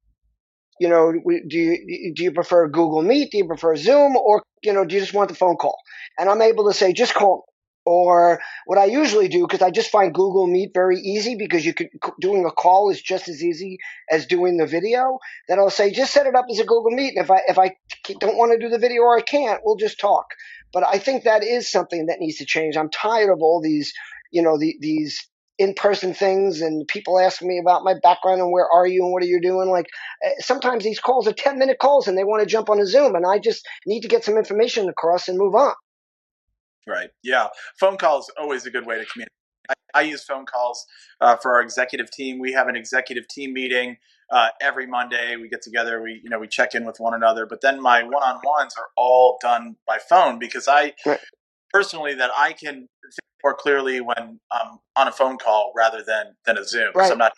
[0.80, 3.32] you know, do you do you prefer Google Meet?
[3.32, 5.76] Do you prefer Zoom, or you know, do you just want the phone call?
[6.18, 7.46] And I'm able to say, just call.
[7.88, 11.72] Or what I usually do, because I just find Google Meet very easy, because you
[11.72, 11.88] could
[12.20, 13.78] doing a call is just as easy
[14.10, 15.18] as doing the video.
[15.48, 17.58] Then I'll say, just set it up as a Google Meet, and if I if
[17.58, 17.76] I
[18.20, 20.26] don't want to do the video or I can't, we'll just talk.
[20.70, 22.76] But I think that is something that needs to change.
[22.76, 23.94] I'm tired of all these,
[24.30, 25.26] you know, the, these
[25.58, 29.22] in-person things and people ask me about my background and where are you and what
[29.24, 29.86] are you doing like
[30.22, 32.86] eh, sometimes these calls are 10 minute calls and they want to jump on a
[32.86, 35.74] zoom and i just need to get some information across and move on
[36.88, 37.48] right yeah
[37.78, 39.32] phone calls always a good way to communicate
[39.70, 40.84] i, I use phone calls
[41.20, 43.96] uh, for our executive team we have an executive team meeting
[44.30, 47.46] uh, every monday we get together we you know we check in with one another
[47.46, 51.20] but then my one-on-ones are all done by phone because i right.
[51.72, 56.34] personally that i can think more clearly when I'm on a phone call rather than
[56.44, 56.92] than a Zoom.
[56.94, 57.12] Right.
[57.12, 57.32] I'm not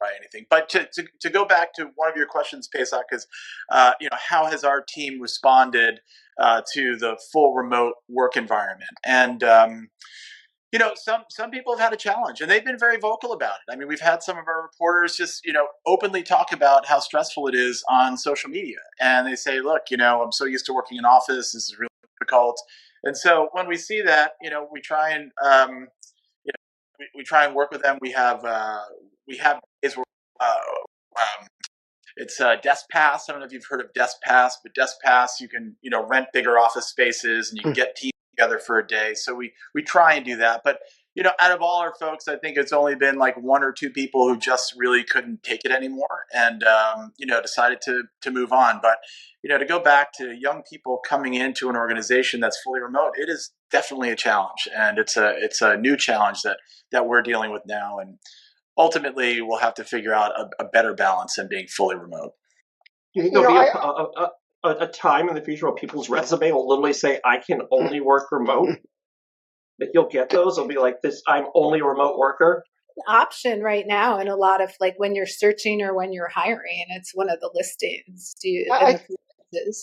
[0.00, 0.46] by anything.
[0.50, 3.26] But to, to, to, go back to one of your questions, Pesach, is
[3.70, 6.00] uh, you know how has our team responded
[6.40, 8.90] uh, to the full remote work environment?
[9.04, 9.88] And um,
[10.72, 13.56] you know, some some people have had a challenge, and they've been very vocal about
[13.66, 13.72] it.
[13.72, 17.00] I mean, we've had some of our reporters just you know openly talk about how
[17.00, 20.66] stressful it is on social media, and they say, "Look, you know, I'm so used
[20.66, 21.52] to working in office.
[21.52, 22.60] This is really difficult."
[23.02, 25.88] And so when we see that, you know, we try and um,
[27.00, 27.98] we, we, try and work with them.
[28.00, 28.80] We have uh,
[29.30, 31.46] we have is uh, um,
[32.16, 33.28] it's uh, Desk Pass.
[33.28, 35.90] I don't know if you've heard of Desk Pass, but Desk Pass you can you
[35.90, 37.76] know rent bigger office spaces and you can hmm.
[37.76, 39.14] get teams together for a day.
[39.14, 40.80] So we we try and do that, but
[41.14, 43.72] you know, out of all our folks, I think it's only been like one or
[43.72, 48.04] two people who just really couldn't take it anymore, and um, you know, decided to
[48.22, 48.78] to move on.
[48.80, 48.98] But
[49.42, 53.12] you know, to go back to young people coming into an organization that's fully remote,
[53.18, 56.58] it is definitely a challenge, and it's a it's a new challenge that
[56.92, 58.18] that we're dealing with now, and
[58.80, 62.32] ultimately we'll have to figure out a, a better balance than being fully remote.
[63.14, 64.30] Do you think there'll be a, a,
[64.64, 68.00] a, a time in the future where people's resume will literally say, "I can only
[68.12, 68.78] work remote"?
[69.80, 70.56] that you'll get those.
[70.56, 72.64] It'll be like this: I'm only a remote worker.
[73.08, 76.86] Option right now, and a lot of like when you're searching or when you're hiring,
[76.90, 78.34] it's one of the listings.
[78.40, 78.70] Do you?
[78.72, 79.00] I,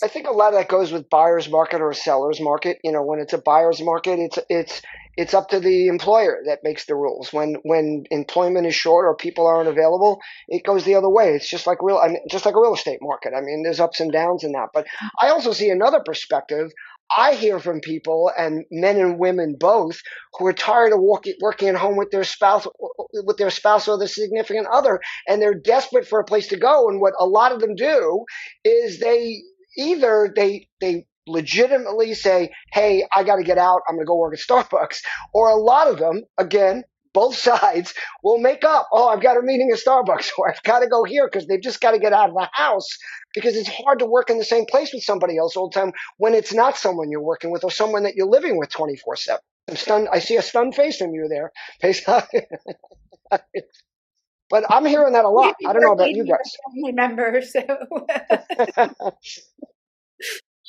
[0.04, 2.78] I think a lot of that goes with buyer's market or seller's market.
[2.84, 4.82] You know, when it's a buyer's market, it's it's
[5.18, 7.34] it's up to the employer that makes the rules.
[7.34, 11.34] When when employment is short or people aren't available, it goes the other way.
[11.34, 13.34] It's just like real, I mean, just like a real estate market.
[13.36, 14.70] I mean, there's ups and downs in that.
[14.74, 14.88] But
[15.20, 16.72] I also see another perspective
[17.16, 20.02] I hear from people and men and women both
[20.34, 22.68] who are tired of working at home with their spouse,
[23.14, 26.90] with their spouse or their significant other, and they're desperate for a place to go.
[26.90, 28.26] And what a lot of them do
[28.64, 29.42] is they
[29.78, 33.82] either they they legitimately say, "Hey, I got to get out.
[33.88, 35.02] I'm going to go work at Starbucks,"
[35.34, 38.88] or a lot of them, again, both sides will make up.
[38.92, 41.62] Oh, I've got a meeting at Starbucks, or I've got to go here because they've
[41.62, 42.88] just got to get out of the house
[43.34, 45.94] because it's hard to work in the same place with somebody else all the time
[46.18, 49.42] when it's not someone you're working with or someone that you're living with 24 seven.
[49.70, 50.08] I'm stunned.
[50.12, 51.52] I see a stunned face from you there.
[54.50, 55.56] but I'm hearing that a lot.
[55.66, 56.56] I don't know about you guys.
[56.74, 57.62] Family member, so.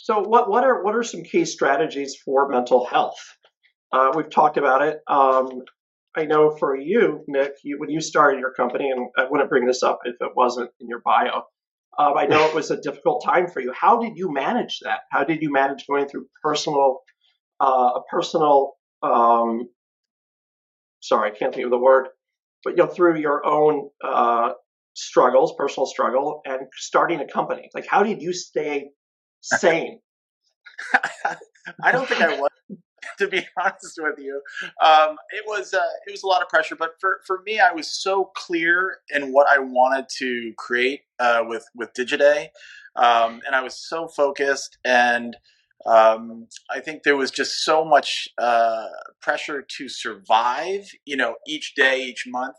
[0.09, 3.19] So what what are what are some key strategies for mental health?
[3.93, 5.01] Uh, we've talked about it.
[5.07, 5.65] Um,
[6.17, 9.67] I know for you, Nick, you, when you started your company, and I wouldn't bring
[9.67, 11.43] this up if it wasn't in your bio.
[11.99, 13.71] Um, I know it was a difficult time for you.
[13.79, 15.01] How did you manage that?
[15.13, 17.01] How did you manage going through personal,
[17.61, 19.69] uh, a personal, um,
[21.01, 22.09] sorry, I can't think of the word,
[22.65, 24.53] but you know, through your own uh,
[24.95, 27.69] struggles, personal struggle, and starting a company?
[27.75, 28.89] Like, how did you stay
[29.41, 30.01] sane?
[31.83, 32.49] I don't think I was.
[33.19, 34.41] to be honest with you.
[34.85, 37.73] Um, it was uh, it was a lot of pressure, but for, for me, I
[37.73, 42.49] was so clear in what I wanted to create uh, with with Digiday,
[42.97, 45.37] um, and I was so focused, and
[45.87, 48.87] um, I think there was just so much uh,
[49.23, 52.57] pressure to survive, you know, each day, each month,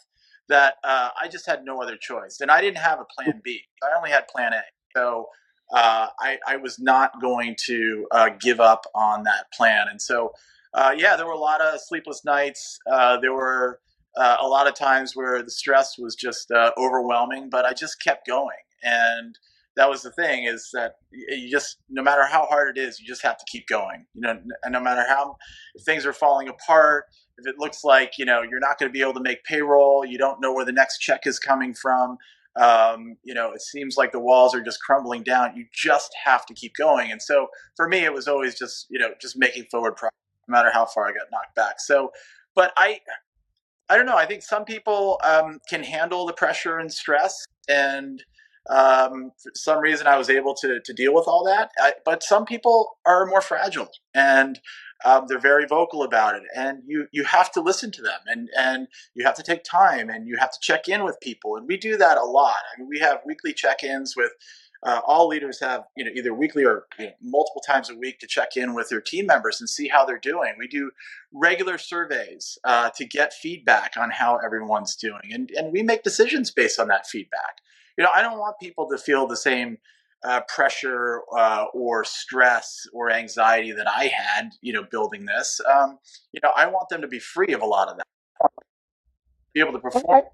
[0.47, 3.61] that uh, I just had no other choice, and I didn't have a plan B.
[3.83, 4.61] I only had plan A.
[4.95, 5.27] So
[5.71, 9.85] uh, I, I, was not going to uh, give up on that plan.
[9.89, 10.33] And so,
[10.73, 12.79] uh, yeah, there were a lot of sleepless nights.
[12.91, 13.79] Uh, there were
[14.17, 18.25] uh, a lot of times where the stress was just overwhelming, but I just kept
[18.25, 18.57] going.
[18.81, 19.37] And
[19.75, 23.07] that was the thing is that you just, no matter how hard it is, you
[23.07, 24.05] just have to keep going.
[24.13, 25.37] You know, and no matter how
[25.85, 27.05] things are falling apart,
[27.37, 30.03] if it looks like you know you're not going to be able to make payroll,
[30.03, 32.17] you don't know where the next check is coming from
[32.55, 35.55] um, you know, it seems like the walls are just crumbling down.
[35.55, 37.11] You just have to keep going.
[37.11, 40.13] And so for me, it was always just, you know, just making forward progress,
[40.47, 41.79] no matter how far I got knocked back.
[41.79, 42.11] So,
[42.55, 42.99] but I,
[43.89, 44.17] I don't know.
[44.17, 48.23] I think some people um, can handle the pressure and stress, and
[48.69, 51.71] um, for some reason I was able to to deal with all that.
[51.79, 54.59] I, but some people are more fragile, and
[55.05, 58.49] um, they're very vocal about it, and you you have to listen to them, and
[58.57, 61.67] and you have to take time, and you have to check in with people, and
[61.67, 62.57] we do that a lot.
[62.73, 64.31] I mean, we have weekly check-ins with.
[64.81, 68.17] Uh, all leaders have, you know, either weekly or you know, multiple times a week
[68.17, 70.53] to check in with their team members and see how they're doing.
[70.57, 70.91] We do
[71.33, 76.49] regular surveys uh, to get feedback on how everyone's doing, and and we make decisions
[76.49, 77.59] based on that feedback.
[77.97, 79.79] You know, I don't want people to feel the same
[80.23, 85.59] uh, pressure uh, or stress or anxiety that I had, you know, building this.
[85.71, 85.97] Um,
[86.31, 88.07] you know, I want them to be free of a lot of that,
[89.53, 90.27] be able to perform okay.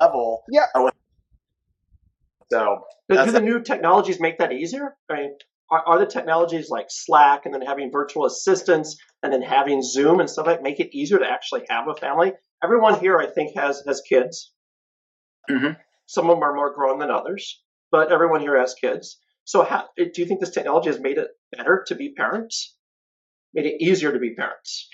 [0.00, 0.42] level.
[0.50, 0.66] Yeah.
[0.74, 0.90] Uh,
[2.50, 4.96] so, do the new technologies make that easier?
[5.08, 5.34] I mean,
[5.70, 10.18] are, are, the technologies like Slack and then having virtual assistants and then having Zoom
[10.18, 12.32] and stuff like make it easier to actually have a family?
[12.62, 14.52] Everyone here, I think, has has kids.
[15.48, 15.74] Mm-hmm.
[16.06, 19.18] Some of them are more grown than others but everyone here has kids.
[19.44, 22.76] So, how, do you think this technology has made it better to be parents?
[23.52, 24.88] Made it easier to be parents?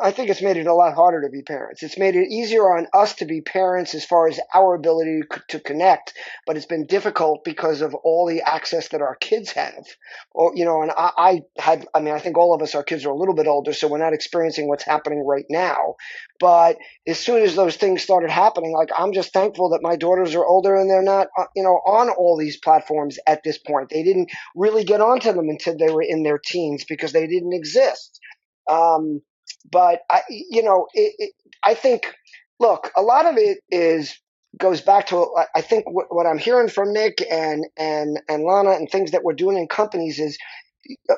[0.00, 1.82] I think it's made it a lot harder to be parents.
[1.82, 5.58] It's made it easier on us to be parents as far as our ability to
[5.58, 6.14] connect,
[6.46, 9.84] but it's been difficult because of all the access that our kids have.
[10.32, 12.84] Or, you know, and I, I had, I mean, I think all of us, our
[12.84, 15.96] kids are a little bit older, so we're not experiencing what's happening right now.
[16.38, 16.76] But
[17.08, 20.46] as soon as those things started happening, like I'm just thankful that my daughters are
[20.46, 23.88] older and they're not, uh, you know, on all these platforms at this point.
[23.90, 27.54] They didn't really get onto them until they were in their teens because they didn't
[27.54, 28.20] exist.
[28.70, 29.20] Um,
[29.70, 31.32] but I, you know, it, it,
[31.64, 32.14] I think,
[32.58, 34.18] look, a lot of it is
[34.58, 38.70] goes back to I think what, what I'm hearing from Nick and and and Lana
[38.70, 40.36] and things that we're doing in companies is
[41.08, 41.14] uh,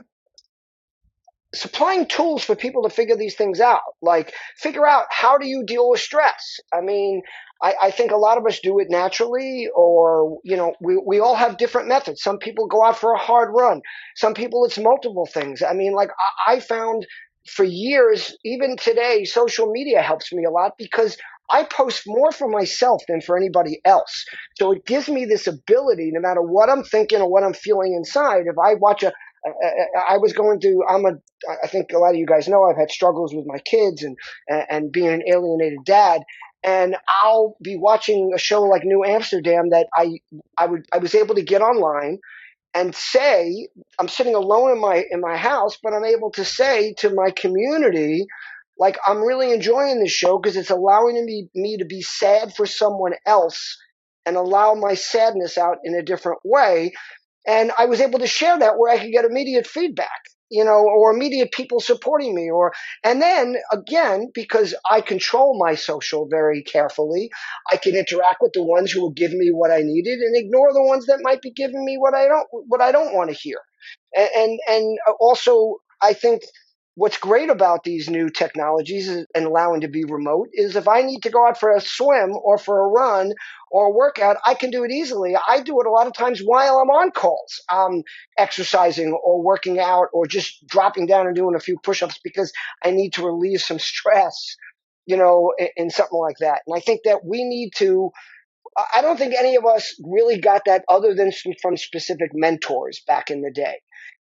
[1.54, 3.80] supplying tools for people to figure these things out.
[4.00, 6.60] Like figure out how do you deal with stress.
[6.72, 7.22] I mean,
[7.62, 11.20] I, I, think a lot of us do it naturally, or you know, we we
[11.20, 12.22] all have different methods.
[12.22, 13.80] Some people go out for a hard run.
[14.16, 15.62] Some people it's multiple things.
[15.62, 16.10] I mean, like
[16.46, 17.06] I, I found
[17.46, 21.16] for years, even today, social media helps me a lot because
[21.50, 24.24] I post more for myself than for anybody else.
[24.58, 27.94] So it gives me this ability, no matter what I'm thinking or what I'm feeling
[27.94, 28.44] inside.
[28.46, 29.12] If I watch a,
[30.08, 31.12] I was going to, I'm a,
[31.62, 34.16] I think a lot of you guys know I've had struggles with my kids and,
[34.48, 36.22] and being an alienated dad.
[36.64, 40.20] And I'll be watching a show like New Amsterdam that I,
[40.56, 42.20] I would, I was able to get online
[42.74, 43.68] and say
[43.98, 47.30] I'm sitting alone in my in my house, but I'm able to say to my
[47.30, 48.26] community,
[48.78, 52.66] like I'm really enjoying this show because it's allowing me me to be sad for
[52.66, 53.76] someone else
[54.24, 56.92] and allow my sadness out in a different way.
[57.46, 60.20] And I was able to share that where I could get immediate feedback
[60.52, 62.72] you know, or immediate people supporting me, or,
[63.02, 67.30] and then again, because I control my social very carefully,
[67.72, 70.72] I can interact with the ones who will give me what I needed and ignore
[70.72, 73.36] the ones that might be giving me what I don't, what I don't want to
[73.36, 73.58] hear.
[74.14, 76.42] And, and, and also, I think
[76.94, 81.22] what's great about these new technologies and allowing to be remote is if I need
[81.22, 83.32] to go out for a swim or for a run
[83.72, 85.34] or workout, I can do it easily.
[85.48, 88.02] I do it a lot of times while I'm on calls, um,
[88.38, 92.52] exercising or working out or just dropping down and doing a few push-ups because
[92.84, 94.56] I need to relieve some stress,
[95.06, 96.60] you know, in, in something like that.
[96.66, 98.10] And I think that we need to
[98.94, 103.30] I don't think any of us really got that other than from specific mentors back
[103.30, 103.80] in the day.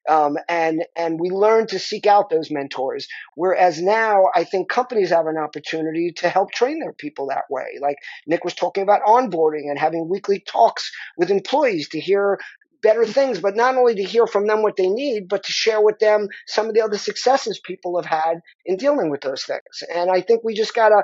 [0.10, 3.08] Um, and and we learn to seek out those mentors.
[3.36, 7.78] Whereas now, I think companies have an opportunity to help train their people that way.
[7.80, 7.98] Like
[8.28, 12.40] Nick was talking about onboarding and having weekly talks with employees to hear
[12.82, 15.82] better things, but not only to hear from them what they need, but to share
[15.82, 19.84] with them some of the other successes people have had in dealing with those things.
[19.94, 21.04] And I think we just gotta,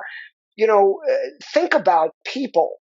[0.56, 1.14] you know, uh,
[1.54, 2.78] think about people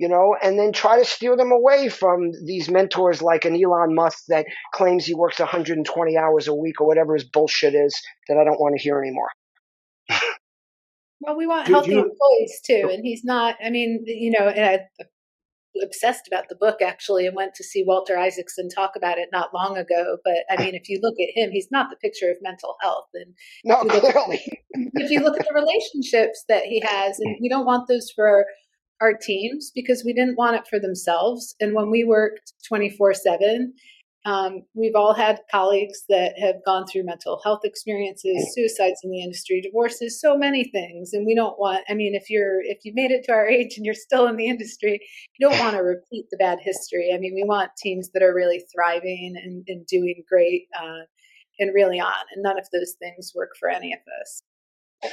[0.00, 3.94] you know, and then try to steer them away from these mentors like an Elon
[3.94, 8.38] Musk that claims he works 120 hours a week or whatever his bullshit is that
[8.38, 9.28] I don't want to hear anymore.
[11.20, 13.56] well, we want healthy you, employees too, and he's not.
[13.62, 15.04] I mean, you know, and I
[15.84, 19.52] obsessed about the book actually and went to see Walter Isaacson talk about it not
[19.52, 20.16] long ago.
[20.24, 23.08] But I mean, if you look at him, he's not the picture of mental health.
[23.12, 23.34] And
[23.64, 24.62] no, if clearly.
[24.72, 27.38] If you look at the relationships that he has, and mm.
[27.42, 28.46] we don't want those for
[29.00, 31.54] our teams because we didn't want it for themselves.
[31.60, 33.72] And when we worked 24 7,
[34.26, 39.22] um, we've all had colleagues that have gone through mental health experiences, suicides in the
[39.22, 41.14] industry, divorces, so many things.
[41.14, 43.76] And we don't want, I mean, if you're, if you made it to our age
[43.76, 45.00] and you're still in the industry,
[45.38, 47.12] you don't want to repeat the bad history.
[47.14, 51.06] I mean, we want teams that are really thriving and, and doing great uh,
[51.58, 52.12] and really on.
[52.34, 54.42] And none of those things work for any of us.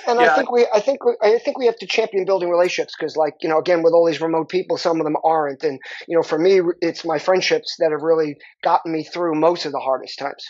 [0.05, 0.33] And yeah.
[0.33, 3.35] I think we, I think, I think we have to champion building relationships because, like,
[3.41, 5.63] you know, again, with all these remote people, some of them aren't.
[5.63, 9.65] And you know, for me, it's my friendships that have really gotten me through most
[9.65, 10.43] of the hardest times.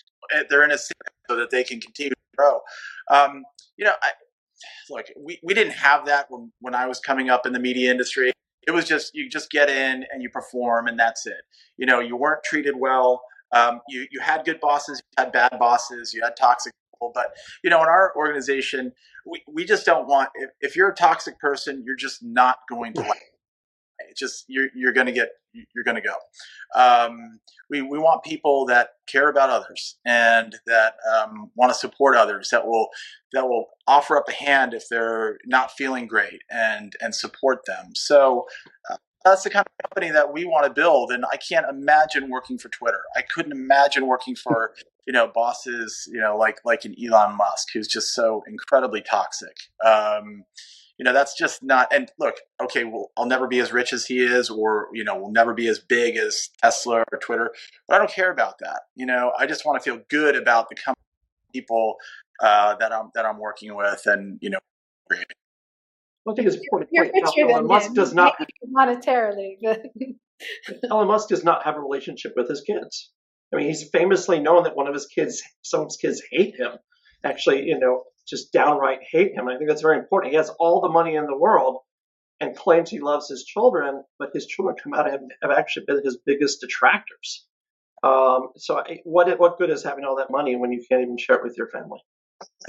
[0.50, 2.60] They're in a so that they can continue to grow.
[3.12, 3.44] Um,
[3.78, 4.12] you know, I,
[4.90, 7.92] look, we, we didn't have that when, when I was coming up in the media
[7.92, 8.32] industry.
[8.68, 11.42] It was just you just get in and you perform and that's it.
[11.78, 13.22] You know, you weren't treated well.
[13.54, 17.12] Um, you you had good bosses, you had bad bosses, you had toxic people.
[17.14, 17.28] But
[17.64, 18.92] you know, in our organization,
[19.26, 22.94] we, we just don't want if, if you're a toxic person, you're just not going
[22.94, 23.22] to like
[24.10, 25.30] it's just you're you're gonna get
[25.74, 26.16] you're gonna go.
[26.80, 27.40] Um,
[27.70, 32.50] we we want people that care about others and that um, want to support others
[32.52, 32.90] that will
[33.34, 37.92] that will offer up a hand if they're not feeling great and and support them.
[37.96, 38.46] So
[38.90, 41.12] uh, that's the kind of company that we want to build.
[41.12, 43.02] And I can't imagine working for Twitter.
[43.16, 44.74] I couldn't imagine working for
[45.06, 49.56] you know bosses you know like like an Elon Musk who's just so incredibly toxic.
[49.86, 50.44] Um,
[50.98, 51.94] you know that's just not.
[51.94, 55.16] And look, okay, well, I'll never be as rich as he is, or you know,
[55.16, 57.52] we'll never be as big as Tesla or Twitter.
[57.88, 58.82] But I don't care about that.
[58.96, 61.04] You know, I just want to feel good about the company
[61.54, 61.98] people
[62.42, 64.60] uh, that I'm that I'm working with, and you know.
[66.28, 68.36] Well, I think it's important to point out Elon Musk does not
[68.70, 69.56] monetarily.
[70.92, 73.14] Elon Musk does not have a relationship with his kids.
[73.54, 76.56] I mean, he's famously known that one of his kids, some of his kids hate
[76.58, 76.72] him.
[77.24, 79.48] Actually, you know, just downright hate him.
[79.48, 80.32] I think that's very important.
[80.34, 81.78] He has all the money in the world
[82.42, 86.02] and claims he loves his children, but his children come out have, have actually been
[86.04, 87.46] his biggest detractors.
[88.04, 91.18] Um, so, I, what what good is having all that money when you can't even
[91.18, 92.02] share it with your family?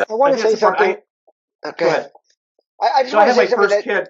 [0.08, 0.96] I want to say something.
[1.64, 2.06] I, okay.
[2.80, 3.84] I, I just so I say my first that...
[3.84, 4.08] kid.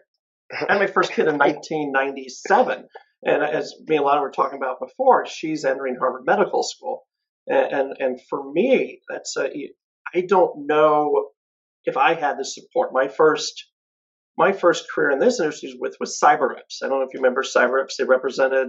[0.53, 2.87] I had my first kid in 1997,
[3.25, 7.03] and as me and Lana were talking about before, she's entering Harvard Medical School,
[7.47, 9.51] and and, and for me, that's a,
[10.15, 11.31] I don't know
[11.85, 12.91] if I had the support.
[12.93, 13.67] My first
[14.37, 16.83] my first career in this industry was with was CyberReps.
[16.83, 17.97] I don't know if you remember CyberReps.
[17.99, 18.69] They represented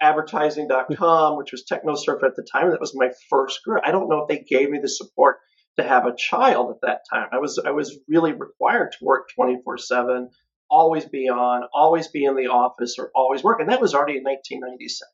[0.00, 2.70] advertising.com, which was TeknoSurf at the time.
[2.70, 3.82] That was my first career.
[3.84, 5.38] I don't know if they gave me the support
[5.76, 7.28] to have a child at that time.
[7.32, 10.28] I was I was really required to work 24/7,
[10.70, 14.18] always be on, always be in the office, or always work, and that was already
[14.18, 15.08] in 1997.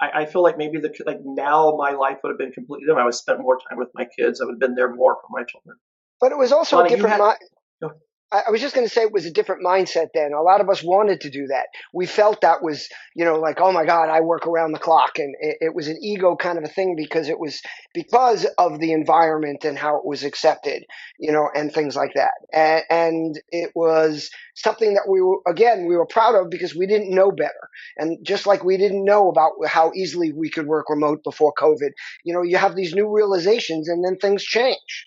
[0.00, 3.02] I, I feel like maybe the like now my life would have been completely different.
[3.02, 4.40] I would have spent more time with my kids.
[4.40, 5.76] I would have been there more for my children.
[6.20, 7.20] But it was also Lonnie, a different.
[7.20, 7.36] Had,
[7.80, 7.88] mi-
[8.32, 10.32] I was just going to say it was a different mindset then.
[10.32, 11.66] A lot of us wanted to do that.
[11.92, 15.18] We felt that was, you know, like, oh my God, I work around the clock.
[15.18, 17.60] And it, it, was an ego kind of a thing because it was
[17.92, 20.84] because of the environment and how it was accepted,
[21.18, 22.32] you know, and things like that.
[22.54, 26.86] And, and it was something that we were, again, we were proud of because we
[26.86, 27.68] didn't know better.
[27.98, 31.90] And just like we didn't know about how easily we could work remote before COVID,
[32.24, 35.06] you know, you have these new realizations and then things change.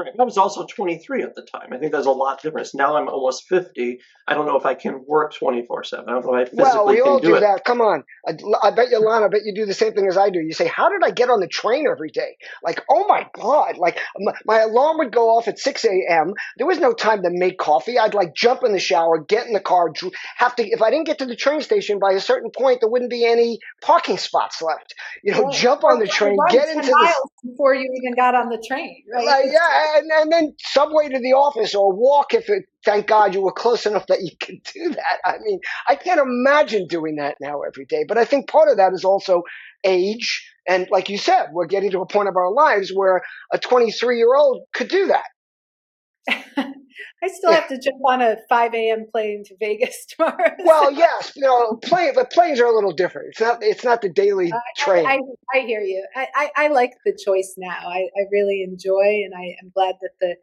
[0.00, 0.12] Right.
[0.18, 1.72] I was also 23 at the time.
[1.72, 2.74] I think there's a lot difference.
[2.74, 4.00] Now I'm almost 50.
[4.26, 6.04] I don't know if I can work 24 7.
[6.08, 7.64] I don't know if I physically Well, we all do, do that.
[7.64, 8.04] Come on.
[8.26, 8.32] I,
[8.62, 10.40] I bet you, Lana, I bet you do the same thing as I do.
[10.40, 12.36] You say, How did I get on the train every day?
[12.62, 13.76] Like, oh my God.
[13.76, 16.34] Like, my, my alarm would go off at 6 a.m.
[16.56, 17.98] There was no time to make coffee.
[17.98, 19.92] I'd like jump in the shower, get in the car,
[20.36, 22.88] have to, if I didn't get to the train station by a certain point, there
[22.88, 24.94] wouldn't be any parking spots left.
[25.22, 28.14] You know, Well, jump on the train, get 10 into the miles before you even
[28.14, 29.26] got on the train, right?
[29.26, 32.64] like, yeah, and, and then subway to the office or walk if it.
[32.84, 35.18] Thank God you were close enough that you could do that.
[35.24, 38.04] I mean, I can't imagine doing that now every day.
[38.08, 39.42] But I think part of that is also
[39.84, 43.22] age, and like you said, we're getting to a point of our lives where
[43.52, 46.66] a 23 year old could do that.
[47.22, 49.06] I still have to jump on a 5 a.m.
[49.10, 50.54] plane to Vegas tomorrow.
[50.64, 53.28] Well, yes, you know, plane, but planes are a little different.
[53.30, 53.62] It's not.
[53.62, 55.06] It's not the daily train.
[55.06, 55.20] I,
[55.54, 56.06] I, I hear you.
[56.14, 57.88] I, I, I like the choice now.
[57.88, 60.36] I, I really enjoy, and I am glad that the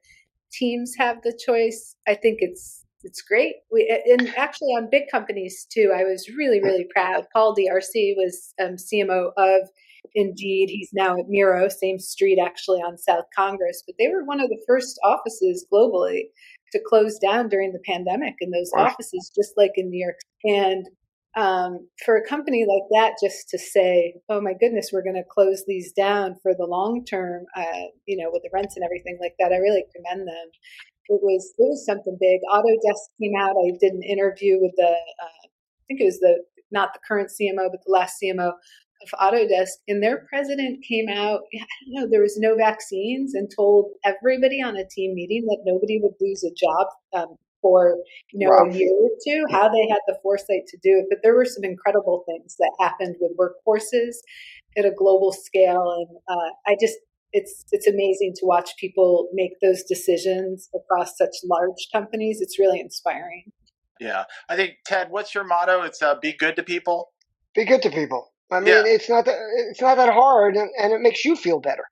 [0.51, 1.95] teams have the choice.
[2.07, 3.55] I think it's it's great.
[3.71, 5.93] We and actually on big companies too.
[5.95, 7.25] I was really really proud.
[7.33, 9.69] Paul D'Arcy was um, CMO of
[10.15, 10.69] Indeed.
[10.69, 13.83] He's now at Miro, same street actually on South Congress.
[13.85, 16.23] But they were one of the first offices globally
[16.71, 20.17] to close down during the pandemic in those offices, just like in New York.
[20.43, 20.87] And
[21.35, 25.29] um, for a company like that, just to say, "Oh my goodness, we're going to
[25.29, 29.19] close these down for the long term," uh, you know, with the rents and everything
[29.21, 30.47] like that, I really commend them.
[31.09, 32.41] It was it was something big.
[32.51, 33.55] Autodesk came out.
[33.55, 37.29] I did an interview with the, uh, I think it was the not the current
[37.29, 38.53] CMO, but the last CMO
[39.01, 41.41] of Autodesk, and their president came out.
[41.53, 42.07] I don't know.
[42.09, 46.43] There was no vaccines, and told everybody on a team meeting that nobody would lose
[46.43, 47.97] a job um, for
[48.31, 48.69] you know Wow.
[48.69, 49.45] a year or two.
[49.51, 52.71] How they had the foresight to do it, but there were some incredible things that
[52.79, 54.15] happened with workforces
[54.77, 56.95] at a global scale, and uh, I just
[57.33, 62.41] it's it's amazing to watch people make those decisions across such large companies.
[62.41, 63.51] It's really inspiring.
[63.99, 65.81] Yeah, I think Ted, what's your motto?
[65.81, 67.09] It's uh, be good to people.
[67.55, 68.31] Be good to people.
[68.51, 68.83] I mean, Yeah.
[68.85, 69.37] it's not that
[69.69, 71.83] it's not that hard, and, and it makes you feel better.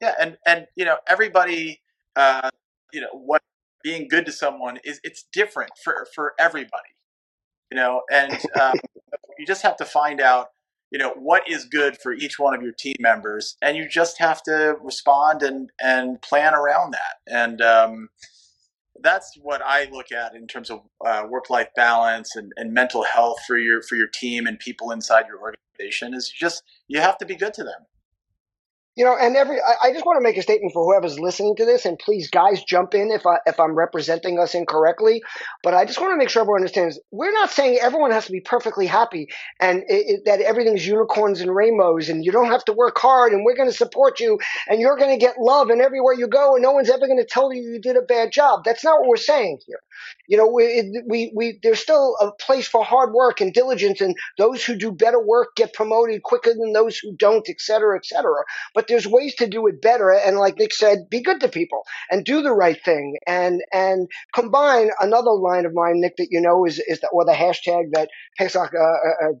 [0.00, 1.82] Yeah, and and you know everybody,
[2.16, 2.50] uh,
[2.92, 3.42] you know what
[3.82, 6.94] being good to someone is it's different for for everybody,
[7.70, 8.74] you know, and um,
[9.38, 10.48] you just have to find out
[10.90, 14.18] you know what is good for each one of your team members, and you just
[14.18, 18.08] have to respond and and plan around that, and um,
[19.04, 23.04] that's what I look at in terms of uh, work life balance and, and mental
[23.04, 27.18] health for your for your team and people inside your organization is just you have
[27.18, 27.86] to be good to them.
[28.96, 31.56] You know, and every I, I just want to make a statement for whoever's listening
[31.56, 35.22] to this, and please, guys, jump in if I if I'm representing us incorrectly.
[35.64, 38.32] But I just want to make sure everyone understands we're not saying everyone has to
[38.32, 39.28] be perfectly happy
[39.60, 43.32] and it, it, that everything's unicorns and rainbows, and you don't have to work hard,
[43.32, 44.38] and we're going to support you,
[44.68, 47.18] and you're going to get love, and everywhere you go, and no one's ever going
[47.18, 48.62] to tell you you did a bad job.
[48.64, 49.80] That's not what we're saying here.
[50.28, 54.14] You know, we, we we there's still a place for hard work and diligence, and
[54.38, 58.06] those who do better work get promoted quicker than those who don't, et cetera, et
[58.06, 60.10] cetera but there's ways to do it better.
[60.12, 63.16] And like nick said be good to people and do the right thing.
[63.26, 67.24] And and combine another line of mine nick that you know is is the, or
[67.24, 69.32] the hashtag that Pesach, uh, uh, uh,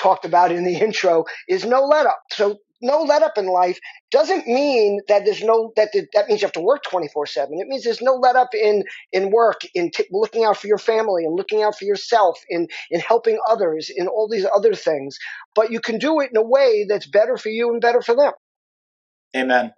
[0.00, 2.20] talked about in the intro is no let up.
[2.32, 3.78] So no let up in life
[4.10, 7.68] doesn't mean that there's no that that means you have to work 24 7 it
[7.68, 11.24] means there's no let up in in work in t- looking out for your family
[11.24, 15.18] and looking out for yourself in in helping others in all these other things.
[15.54, 18.16] But you can do it in a way that's better for you and better for
[18.16, 18.32] them
[19.36, 19.72] Amen.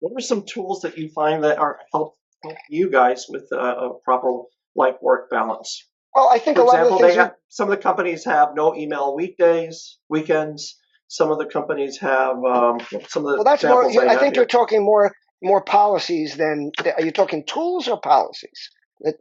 [0.00, 3.56] What are some tools that you find that are help, help you guys with uh,
[3.58, 4.30] a proper
[4.76, 5.84] life work balance?
[6.14, 7.22] Well, I think For a lot of example, the they things.
[7.22, 10.76] have, some of the companies have no email weekdays, weekends.
[11.08, 13.86] Some of the companies have um, some of the well, that's more.
[13.86, 14.42] examples I think here.
[14.42, 15.12] you're talking more
[15.42, 16.70] more policies than.
[16.84, 18.70] Are you talking tools or policies?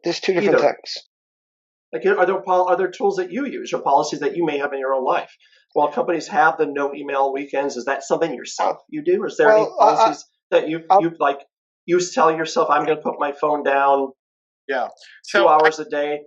[0.03, 0.73] There's two different Either.
[0.73, 1.07] things.
[1.93, 4.73] Like, are there are there tools that you use or policies that you may have
[4.73, 5.31] in your own life?
[5.77, 9.37] While companies have the no email weekends, is that something yourself you do, or is
[9.37, 11.41] there any Well, uh, policies that you I'll- you like?
[11.85, 14.11] You tell yourself, "I'm going to put my phone down
[14.67, 14.87] Yeah.
[14.87, 16.23] two So hours a day."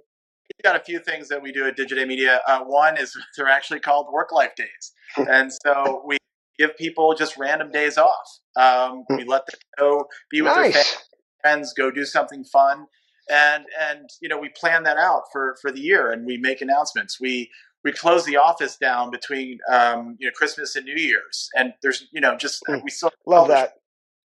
[0.57, 2.41] we've got a few things that we do at Digiday Media.
[2.47, 4.93] Uh, one is they're actually called work life days,
[5.29, 6.17] and so we
[6.57, 8.29] give people just random days off.
[8.55, 10.85] Um, we let them go be with their
[11.43, 12.87] friends, go do something fun,
[13.29, 16.61] and and you know we plan that out for for the year, and we make
[16.61, 17.21] announcements.
[17.21, 17.51] We
[17.85, 22.07] we close the office down between um, you know Christmas and New Year's, and there's
[22.13, 23.75] you know just mm, we still love that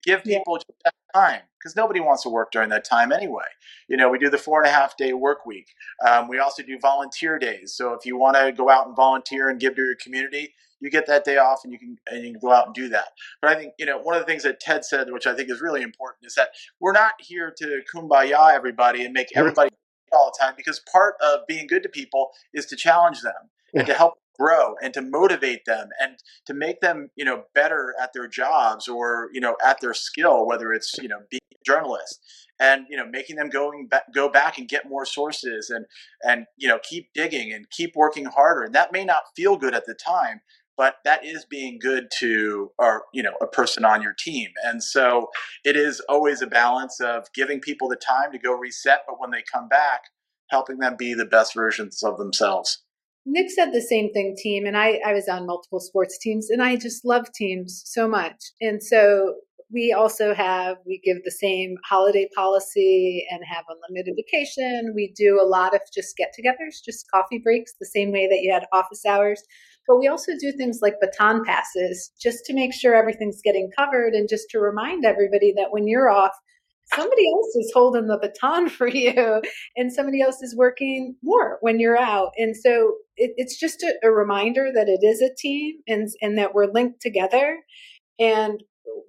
[0.05, 0.91] give people yeah.
[1.13, 3.43] time because nobody wants to work during that time anyway.
[3.89, 5.67] You know, we do the four and a half day work week.
[6.07, 7.73] Um, we also do volunteer days.
[7.75, 10.89] So if you want to go out and volunteer and give to your community, you
[10.91, 13.09] get that day off and you can and you can go out and do that.
[13.41, 15.49] But I think you know one of the things that Ted said, which I think
[15.49, 19.69] is really important, is that we're not here to kumbaya everybody and make everybody
[20.15, 23.85] all the time because part of being good to people is to challenge them and
[23.85, 28.11] to help grow and to motivate them and to make them you know better at
[28.13, 32.19] their jobs or you know at their skill whether it's you know being a journalist
[32.59, 35.85] and you know making them going back, go back and get more sources and
[36.23, 38.63] and you know keep digging and keep working harder.
[38.63, 40.41] And that may not feel good at the time
[40.77, 44.83] but that is being good to or you know a person on your team and
[44.83, 45.27] so
[45.63, 49.31] it is always a balance of giving people the time to go reset but when
[49.31, 50.01] they come back
[50.49, 52.83] helping them be the best versions of themselves
[53.27, 54.67] Nick said the same thing, team.
[54.67, 58.35] And I, I was on multiple sports teams and I just love teams so much.
[58.61, 59.33] And so
[59.71, 64.93] we also have, we give the same holiday policy and have unlimited vacation.
[64.95, 68.41] We do a lot of just get togethers, just coffee breaks, the same way that
[68.41, 69.41] you had office hours.
[69.87, 74.13] But we also do things like baton passes just to make sure everything's getting covered
[74.13, 76.31] and just to remind everybody that when you're off,
[76.93, 79.41] somebody else is holding the baton for you
[79.75, 82.31] and somebody else is working more when you're out.
[82.37, 86.37] And so it, it's just a, a, reminder that it is a team and and
[86.37, 87.59] that we're linked together
[88.19, 88.63] and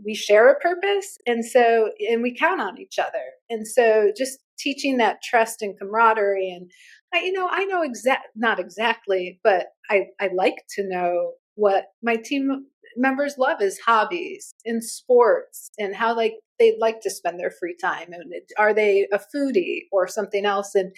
[0.04, 3.32] we share a purpose and so and we count on each other.
[3.50, 6.70] And so just teaching that trust and camaraderie and
[7.16, 11.86] I, you know i know exact not exactly but i i like to know what
[12.02, 17.38] my team members love is hobbies and sports and how like they'd like to spend
[17.38, 20.74] their free time and are they a foodie or something else?
[20.74, 20.94] And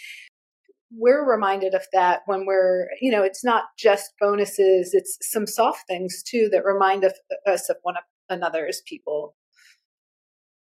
[0.96, 5.86] we're reminded of that when we're you know it's not just bonuses it's some soft
[5.86, 7.10] things too that remind uh,
[7.46, 7.94] us of one
[8.30, 9.34] another as people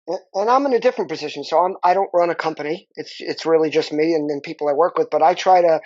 [0.07, 2.87] and I'm in a different position, so I'm I don't run a company.
[2.95, 5.09] It's it's really just me and, and people I work with.
[5.09, 5.81] But I try to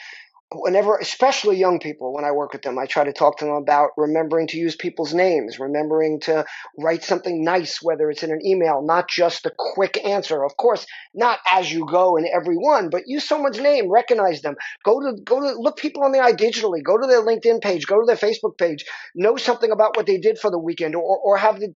[0.51, 3.53] whenever, especially young people, when I work with them, I try to talk to them
[3.55, 6.45] about remembering to use people's names, remembering to
[6.77, 10.43] write something nice, whether it's in an email, not just a quick answer.
[10.43, 14.55] Of course, not as you go in every one, but use someone's name, recognize them.
[14.83, 16.83] Go to go to look people on the eye digitally.
[16.83, 17.85] Go to their LinkedIn page.
[17.85, 18.85] Go to their Facebook page.
[19.15, 21.73] Know something about what they did for the weekend, or or have the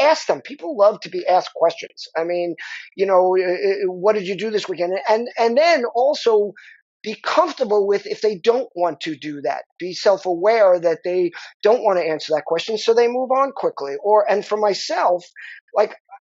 [0.00, 0.40] ask them.
[0.40, 2.08] People love to be asked questions.
[2.16, 2.56] I mean,
[2.96, 4.94] you know, uh, uh, what did you do this weekend?
[5.08, 6.52] And and then also
[7.06, 9.62] be comfortable with if they don't want to do that.
[9.78, 11.30] Be self aware that they
[11.62, 13.94] don't want to answer that question, so they move on quickly.
[14.02, 15.24] Or, and for myself,
[15.72, 15.94] like,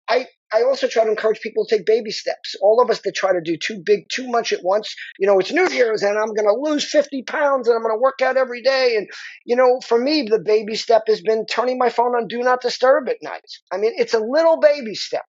[0.08, 2.56] I, I also try to encourage people to take baby steps.
[2.60, 4.92] All of us that try to do too big, too much at once.
[5.20, 7.94] You know, it's New Year's and I'm going to lose 50 pounds and I'm going
[7.94, 8.94] to work out every day.
[8.96, 9.08] And,
[9.44, 12.60] you know, for me, the baby step has been turning my phone on do not
[12.60, 13.50] disturb at night.
[13.72, 15.26] I mean, it's a little baby step.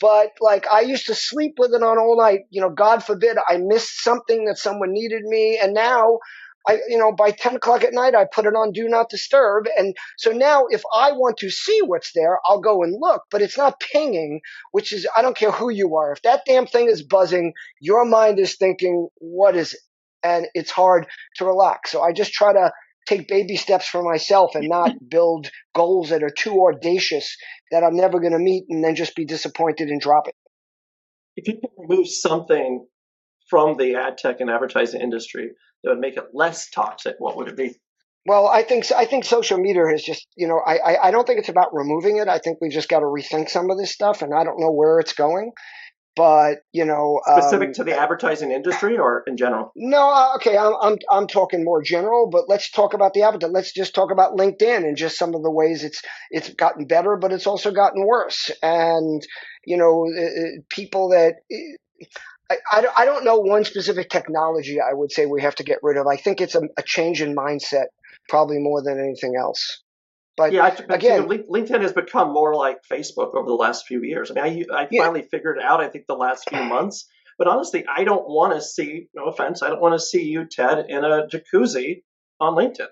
[0.00, 2.40] But like I used to sleep with it on all night.
[2.50, 5.58] You know, God forbid I missed something that someone needed me.
[5.60, 6.18] And now
[6.68, 9.66] I, you know, by 10 o'clock at night, I put it on do not disturb.
[9.76, 13.42] And so now if I want to see what's there, I'll go and look, but
[13.42, 14.40] it's not pinging,
[14.72, 16.12] which is, I don't care who you are.
[16.12, 19.80] If that damn thing is buzzing, your mind is thinking, what is it?
[20.22, 21.92] And it's hard to relax.
[21.92, 22.72] So I just try to
[23.08, 27.36] take baby steps for myself and not build goals that are too audacious
[27.70, 30.34] that I'm never going to meet and then just be disappointed and drop it.
[31.36, 32.86] If you could remove something
[33.48, 35.50] from the ad tech and advertising industry
[35.82, 37.76] that would make it less toxic, what would it be?
[38.26, 41.26] Well, I think I think social media is just you know I, I I don't
[41.26, 42.28] think it's about removing it.
[42.28, 44.72] I think we've just got to rethink some of this stuff, and I don't know
[44.72, 45.52] where it's going
[46.18, 50.58] but you know specific um, to the advertising industry or in general no uh, okay
[50.58, 54.10] I'm, I'm i'm talking more general but let's talk about the advertising let's just talk
[54.10, 57.70] about linkedin and just some of the ways it's it's gotten better but it's also
[57.70, 59.24] gotten worse and
[59.64, 61.34] you know uh, uh people that
[62.50, 65.78] I, I, I don't know one specific technology I would say we have to get
[65.82, 66.06] rid of.
[66.06, 67.86] I think it's a, a change in mindset
[68.28, 69.82] probably more than anything else.
[70.38, 74.30] But yeah, I, again, LinkedIn has become more like Facebook over the last few years.
[74.30, 75.02] I mean, I, I yeah.
[75.02, 75.80] finally figured it out.
[75.80, 77.08] I think the last few months.
[77.38, 79.08] But honestly, I don't want to see.
[79.14, 82.02] No offense, I don't want to see you, Ted, in a jacuzzi
[82.40, 82.86] on LinkedIn.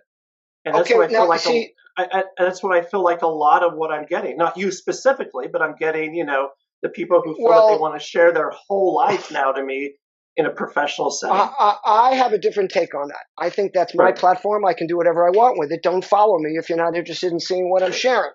[0.65, 1.41] And that's okay, what I feel like.
[1.41, 4.37] See, a, I, I, that's what I feel like a lot of what I'm getting.
[4.37, 6.15] Not you specifically, but I'm getting.
[6.15, 6.51] You know,
[6.83, 9.63] the people who feel well, that they want to share their whole life now to
[9.63, 9.95] me
[10.37, 11.35] in a professional setting.
[11.37, 11.77] I, I,
[12.11, 13.25] I have a different take on that.
[13.39, 14.17] I think that's my Right.
[14.17, 14.67] platform.
[14.67, 15.83] I can do whatever I want with it.
[15.83, 18.33] Don't follow me if you're not interested in seeing what I'm sharing.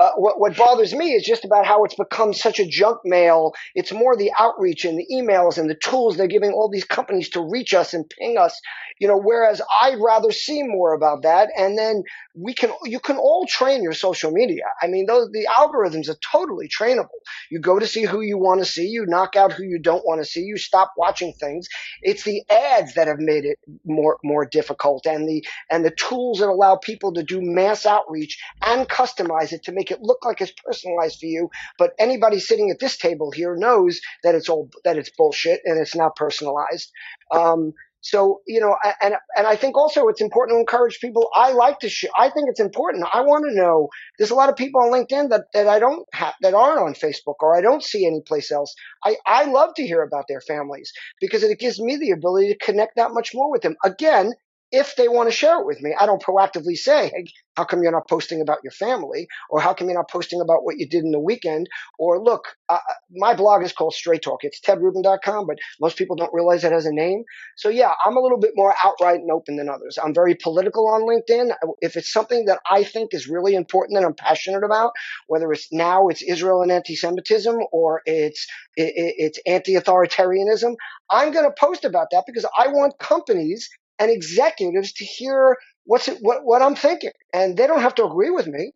[0.00, 3.52] Uh, what, what bothers me is just about how it's become such a junk mail.
[3.76, 7.28] It's more the outreach and the emails and the tools they're giving all these companies
[7.30, 8.60] to reach us and ping us.
[8.98, 11.50] You know, whereas I'd rather see more about that.
[11.56, 12.02] And then
[12.34, 14.64] we can, you can all train your social media.
[14.82, 17.08] I mean, those the algorithms are totally trainable.
[17.50, 18.86] You go to see who you want to see.
[18.86, 20.40] You knock out who you don't want to see.
[20.40, 21.68] You stop watching things.
[22.02, 26.40] It's the ads that have made it more more difficult, and the and the tools
[26.40, 30.40] that allow people to do mass outreach and customize it to make it look like
[30.40, 31.48] it's personalized for you.
[31.78, 35.78] But anybody sitting at this table here knows that it's all that it's bullshit and
[35.78, 36.90] it's not personalized.
[37.30, 37.72] Um,
[38.04, 41.30] so you know, and and I think also it's important to encourage people.
[41.34, 41.88] I like to.
[41.88, 43.06] Sh- I think it's important.
[43.14, 43.88] I want to know.
[44.18, 46.92] There's a lot of people on LinkedIn that that I don't have that aren't on
[46.92, 48.74] Facebook or I don't see anyplace else.
[49.02, 52.58] I I love to hear about their families because it gives me the ability to
[52.58, 53.74] connect that much more with them.
[53.82, 54.34] Again,
[54.74, 57.82] if they want to share it with me, I don't proactively say, "Hey, how come
[57.82, 60.88] you're not posting about your family?" or "How come you're not posting about what you
[60.88, 61.68] did in the weekend?"
[61.98, 62.78] or "Look, uh,
[63.12, 64.44] my blog is called Straight Talk.
[64.44, 67.24] It's tedrubin.com, but most people don't realize it has a name.
[67.56, 69.98] So yeah, I'm a little bit more outright and open than others.
[70.02, 71.54] I'm very political on LinkedIn.
[71.80, 74.92] If it's something that I think is really important and I'm passionate about,
[75.28, 78.46] whether it's now it's Israel and anti-Semitism or it's
[78.76, 80.74] it, it- it's anti-authoritarianism,
[81.10, 83.68] I'm going to post about that because I want companies
[83.98, 88.30] and executives to hear what's what what I'm thinking, and they don't have to agree
[88.30, 88.72] with me.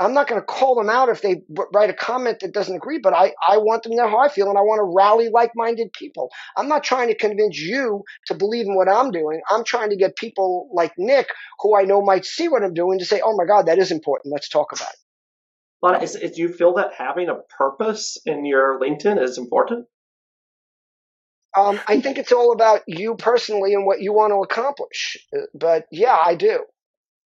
[0.00, 1.42] I'm not going to call them out if they
[1.74, 4.28] write a comment that doesn't agree, but I, I want them to know how I
[4.28, 6.30] feel and I want to rally like minded people.
[6.56, 9.40] I'm not trying to convince you to believe in what I'm doing.
[9.50, 11.28] I'm trying to get people like Nick,
[11.60, 13.90] who I know might see what I'm doing, to say, oh my God, that is
[13.90, 14.32] important.
[14.32, 14.98] Let's talk about it.
[15.82, 19.86] Lana, is, is, do you feel that having a purpose in your LinkedIn is important?
[21.56, 25.16] Um, I think it's all about you personally and what you want to accomplish.
[25.54, 26.64] But yeah, I do.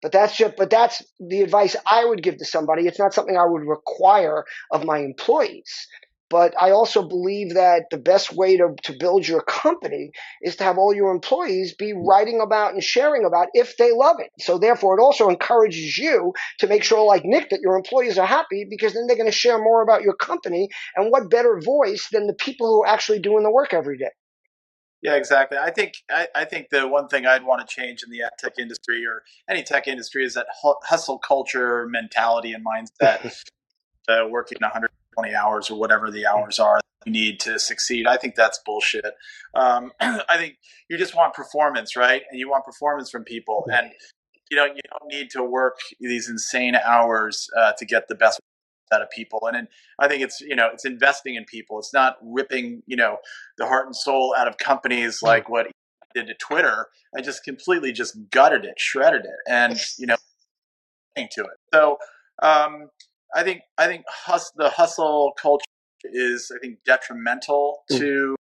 [0.02, 2.86] But that's just, but that's the advice I would give to somebody.
[2.86, 5.86] It's not something I would require of my employees.
[6.34, 10.10] But I also believe that the best way to, to build your company
[10.42, 14.16] is to have all your employees be writing about and sharing about if they love
[14.18, 14.30] it.
[14.40, 18.26] So therefore, it also encourages you to make sure, like Nick, that your employees are
[18.26, 20.70] happy because then they're going to share more about your company.
[20.96, 24.10] And what better voice than the people who are actually doing the work every day?
[25.02, 25.56] Yeah, exactly.
[25.56, 28.32] I think I, I think the one thing I'd want to change in the ad
[28.40, 30.46] tech industry or any tech industry is that
[30.82, 33.40] hustle culture mentality and mindset.
[34.08, 34.58] uh, working
[35.16, 38.06] 120 hours or whatever the hours are you need to succeed.
[38.06, 39.14] I think that's bullshit.
[39.54, 40.56] Um, I think
[40.88, 42.22] you just want performance, right?
[42.30, 43.90] And you want performance from people, and
[44.50, 48.40] you know you don't need to work these insane hours uh, to get the best
[48.92, 49.40] out of people.
[49.46, 51.78] And then I think it's you know it's investing in people.
[51.78, 53.18] It's not ripping you know
[53.58, 55.66] the heart and soul out of companies like what
[56.14, 56.86] did to Twitter.
[57.16, 60.16] I just completely just gutted it, shredded it, and you know
[61.16, 61.58] to it.
[61.72, 61.98] So
[62.42, 62.88] um,
[63.34, 65.64] I think I think hus- the hustle culture
[66.04, 68.36] is I think detrimental to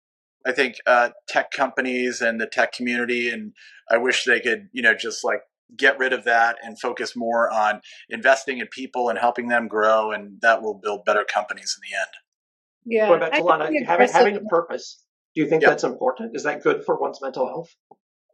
[0.45, 3.53] I think uh, tech companies and the tech community, and
[3.90, 5.40] I wish they could you know just like
[5.76, 7.80] get rid of that and focus more on
[8.11, 11.97] investing in people and helping them grow, and that will build better companies in the
[11.97, 12.11] end.
[12.84, 13.09] Yeah.
[13.09, 15.03] Going back to Lana, having, having a purpose,
[15.34, 15.70] do you think Yeah.
[15.70, 16.34] that's important?
[16.36, 17.74] Is that good for one's mental health?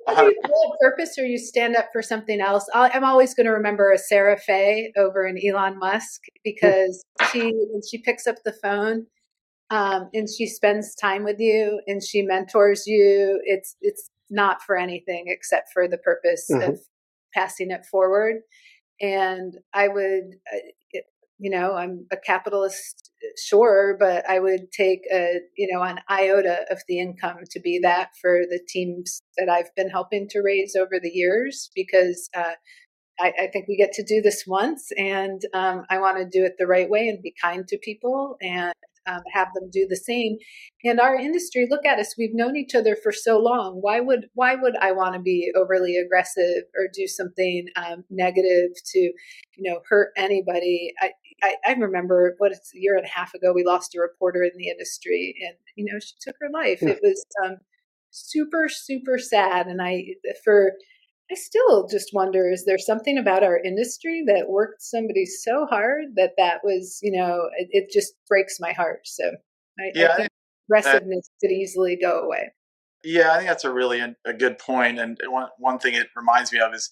[0.08, 3.52] Whether you purpose or you stand up for something else, I- I'm always going to
[3.52, 8.52] remember a Sarah Fay over in Elon Musk because she when she picks up the
[8.52, 9.06] phone
[9.70, 13.40] um, and she spends time with you and she mentors you.
[13.44, 16.68] It's it's not for anything except for the purpose Mhm.
[16.70, 16.80] of
[17.34, 18.36] passing it forward.
[19.00, 20.34] And I would,
[21.38, 26.64] you know, I'm a capitalist, sure, but I would take a, you know, an iota
[26.70, 30.76] of the income to be that for the teams that I've been helping to raise
[30.76, 32.54] over the years because uh,
[33.20, 36.44] I, I think we get to do this once, and um, I want to do
[36.44, 38.72] it the right way and be kind to people and
[39.08, 40.36] um, have them do the same.
[40.84, 42.14] And our industry, look at us.
[42.16, 43.78] We've known each other for so long.
[43.80, 48.70] Why would why would I want to be overly aggressive or do something um, negative
[48.92, 49.14] to, you
[49.58, 50.92] know, hurt anybody?
[51.00, 51.10] I,
[51.42, 53.52] I I remember what it's a year and a half ago.
[53.52, 56.80] We lost a reporter in the industry, and you know, she took her life.
[56.82, 56.90] Yeah.
[56.90, 57.56] It was um,
[58.10, 60.06] super super sad, and I
[60.44, 60.72] for
[61.30, 66.04] I still just wonder is there something about our industry that worked somebody so hard
[66.16, 69.00] that that was, you know, it, it just breaks my heart.
[69.04, 69.24] So
[69.78, 70.30] I, Yeah, I think
[70.68, 72.52] aggressiveness could easily go away.
[73.04, 74.98] Yeah, I think that's a really a good point.
[74.98, 76.90] And one one thing it reminds me of is,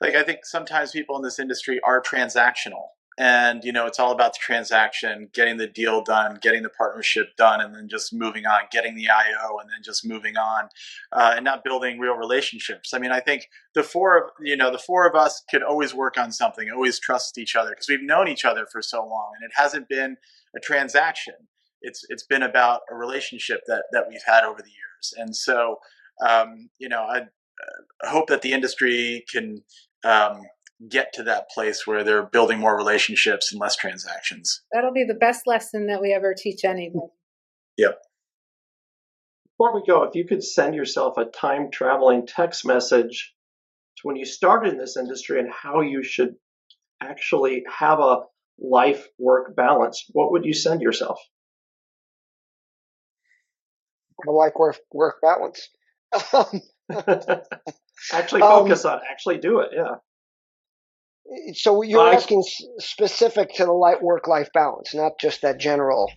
[0.00, 2.88] like, I think sometimes people in this industry are transactional,
[3.18, 7.28] and you know it's all about the transaction getting the deal done getting the partnership
[7.36, 10.68] done and then just moving on getting the io and then just moving on
[11.12, 12.92] uh, and not building real relationships.
[12.92, 15.94] I mean i think the four of you know the four of us could always
[15.94, 19.32] work on something always trust each other because we've known each other for so long
[19.40, 20.16] and it hasn't been
[20.54, 21.34] a transaction.
[21.82, 25.14] It's it's been about a relationship that that we've had over the years.
[25.16, 25.76] And so
[26.26, 29.62] um, you know i uh, hope that the industry can
[30.04, 30.42] um,
[30.88, 34.62] get to that place where they're building more relationships and less transactions.
[34.72, 37.08] That'll be the best lesson that we ever teach anyone.
[37.78, 37.98] Yep.
[39.58, 43.34] Before we go, if you could send yourself a time traveling text message
[43.96, 46.34] to when you started in this industry and how you should
[47.02, 48.18] actually have a
[48.58, 51.18] life work balance, what would you send yourself?
[54.26, 55.68] A life work work balance.
[58.12, 59.96] actually focus um, on actually do it, yeah.
[61.54, 62.44] So you're asking
[62.78, 66.10] specific to the light work life balance, not just that general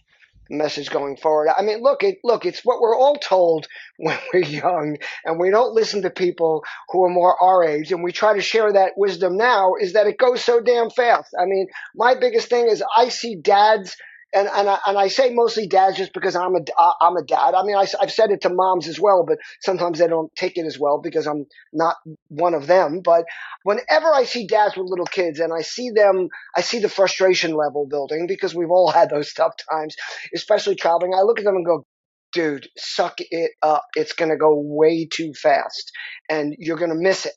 [0.49, 1.49] message going forward.
[1.55, 5.51] I mean, look, it look, it's what we're all told when we're young, and we
[5.51, 8.93] don't listen to people who are more our age, and we try to share that
[8.97, 9.74] wisdom now.
[9.80, 11.36] Is that it goes so damn fast?
[11.39, 13.95] I mean, my biggest thing is I see dads
[14.34, 16.59] and and I, and I say mostly dads just because I'm a
[17.01, 17.53] I'm a dad.
[17.55, 20.57] I mean, I, have said it to moms as well, but sometimes they don't take
[20.57, 21.95] it as well because I'm not
[22.27, 23.01] one of them.
[23.03, 23.25] But
[23.63, 27.53] whenever I see dads with little kids and I see them, I see the frustration
[27.53, 29.95] level building because we've all had those tough times,
[30.36, 31.13] especially traveling.
[31.13, 31.86] I look at them and go,
[32.32, 33.86] dude, suck it up.
[33.95, 35.91] It's going to go way too fast
[36.30, 37.34] and you're going to miss it.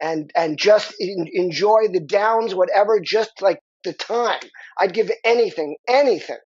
[0.00, 4.40] And, and just enjoy the downs, whatever, just like the time.
[4.78, 6.38] I'd give anything, anything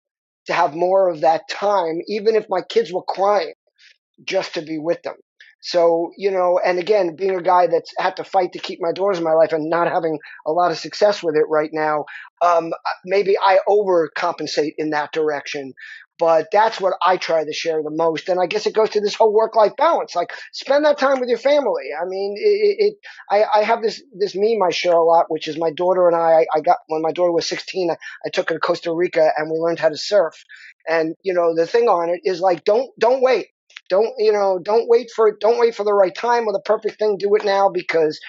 [0.46, 3.54] to have more of that time, even if my kids were crying,
[4.24, 5.16] just to be with them.
[5.62, 8.92] So, you know, and again, being a guy that's had to fight to keep my
[8.92, 12.06] doors in my life and not having a lot of success with it right now,
[12.42, 12.72] um,
[13.04, 15.74] maybe I overcompensate in that direction
[16.20, 18.28] but that's what I try to share the most.
[18.28, 20.14] And I guess it goes to this whole work life balance.
[20.14, 21.86] Like spend that time with your family.
[21.98, 22.94] I mean, it, it
[23.30, 26.14] I, I, have this, this meme I share a lot, which is my daughter and
[26.14, 29.30] I, I got, when my daughter was 16, I, I took her to Costa Rica
[29.34, 30.34] and we learned how to surf.
[30.86, 33.46] And, you know, the thing on it is like, don't, don't wait.
[33.88, 36.98] Don't, you know, don't wait for, don't wait for the right time or the perfect
[36.98, 37.16] thing.
[37.18, 38.20] Do it now because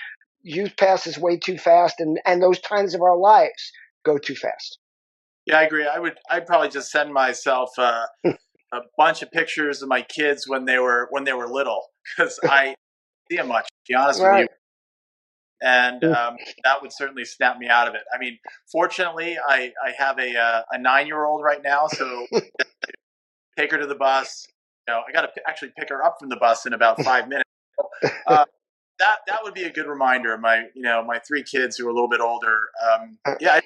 [0.43, 3.73] youth passes way too fast and, and those times of our lives
[4.05, 4.79] go too fast.
[5.51, 5.85] Yeah, I agree.
[5.85, 6.17] I would.
[6.29, 10.79] I'd probably just send myself uh, a bunch of pictures of my kids when they
[10.79, 12.73] were when they were little because I
[13.29, 13.65] see them much.
[13.67, 14.43] To be honest right.
[14.43, 18.01] with you, and um, that would certainly snap me out of it.
[18.15, 18.39] I mean,
[18.71, 22.27] fortunately, I I have a uh, a nine year old right now, so
[23.57, 24.47] take her to the bus.
[24.87, 27.03] You know, I got to p- actually pick her up from the bus in about
[27.03, 27.49] five minutes.
[28.25, 28.45] Uh,
[28.99, 30.37] that that would be a good reminder.
[30.37, 32.69] My you know my three kids who are a little bit older.
[32.89, 33.61] Um, uh yeah, I,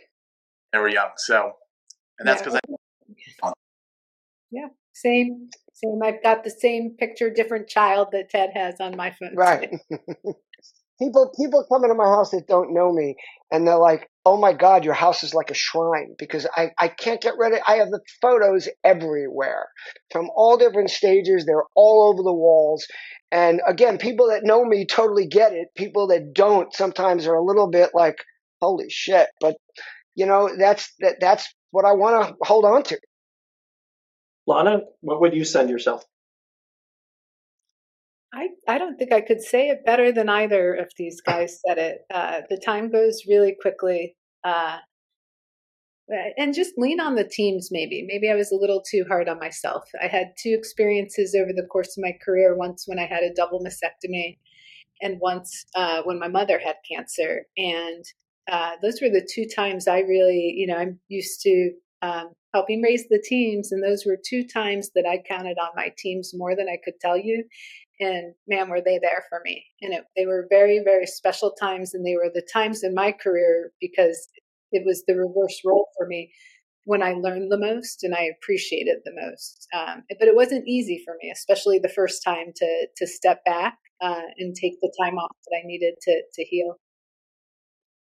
[0.74, 1.54] they were young, so
[2.20, 2.76] and that's because yeah.
[3.44, 3.52] I.
[4.52, 6.02] Yeah, same, same.
[6.04, 9.36] I've got the same picture, different child that Ted has on my phone.
[9.36, 9.70] Right.
[11.00, 13.16] people, people come into my house that don't know me,
[13.52, 16.88] and they're like, "Oh my God, your house is like a shrine," because I, I
[16.88, 17.60] can't get rid of.
[17.68, 19.68] I have the photos everywhere,
[20.12, 21.46] from all different stages.
[21.46, 22.86] They're all over the walls,
[23.32, 25.68] and again, people that know me totally get it.
[25.76, 28.18] People that don't sometimes are a little bit like,
[28.62, 29.58] "Holy shit!" But
[30.16, 33.00] you know, that's that that's what I want to hold on to.
[34.48, 36.06] Lana, what would you send yourself?
[38.34, 41.78] I, I don't think I could say it better than either of these guys said
[41.78, 42.00] it.
[42.14, 44.16] Uh, the time goes really quickly.
[44.42, 44.78] Uh,
[46.38, 48.06] and just lean on the teams, maybe.
[48.08, 49.84] Maybe I was a little too hard on myself.
[50.02, 53.34] I had two experiences over the course of my career once when I had a
[53.34, 54.38] double mastectomy,
[55.02, 57.48] and once uh, when my mother had cancer.
[57.58, 58.06] And
[58.52, 61.72] uh, those were the two times I really, you know, I'm used to
[62.02, 65.92] um, helping raise the teams, and those were two times that I counted on my
[65.98, 67.44] teams more than I could tell you.
[68.00, 69.66] And man, were they there for me!
[69.82, 73.12] And it, they were very, very special times, and they were the times in my
[73.12, 74.28] career because
[74.72, 76.32] it was the reverse role for me
[76.84, 79.68] when I learned the most and I appreciated the most.
[79.74, 83.78] Um, but it wasn't easy for me, especially the first time to to step back
[84.02, 86.78] uh, and take the time off that I needed to to heal.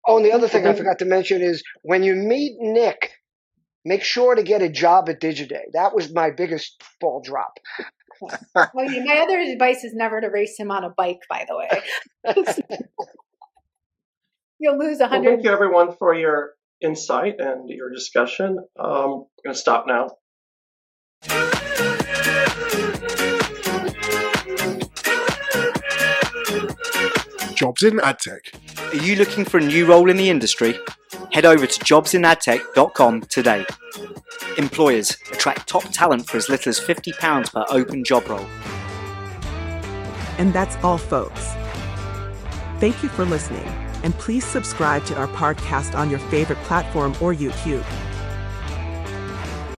[0.07, 3.13] Oh, and the other thing I forgot to mention is when you meet Nick,
[3.85, 5.63] make sure to get a job at Digiday.
[5.75, 7.59] That was my biggest ball drop.
[8.21, 11.69] well, my other advice is never to race him on a bike, by the way.
[14.59, 15.25] You'll lose a hundred.
[15.25, 18.59] Well, thank you, everyone, for your insight and your discussion.
[18.79, 20.09] Um, I'm going to stop now.
[27.63, 28.41] Jobs in adtech.
[28.93, 30.75] Are you looking for a new role in the industry?
[31.31, 33.65] Head over to jobsinadtech.com today.
[34.59, 38.45] Employers attract top talent for as little as £50 per open job role.
[40.39, 41.53] And that's all, folks.
[42.81, 43.69] Thank you for listening,
[44.03, 47.85] and please subscribe to our podcast on your favorite platform or YouTube.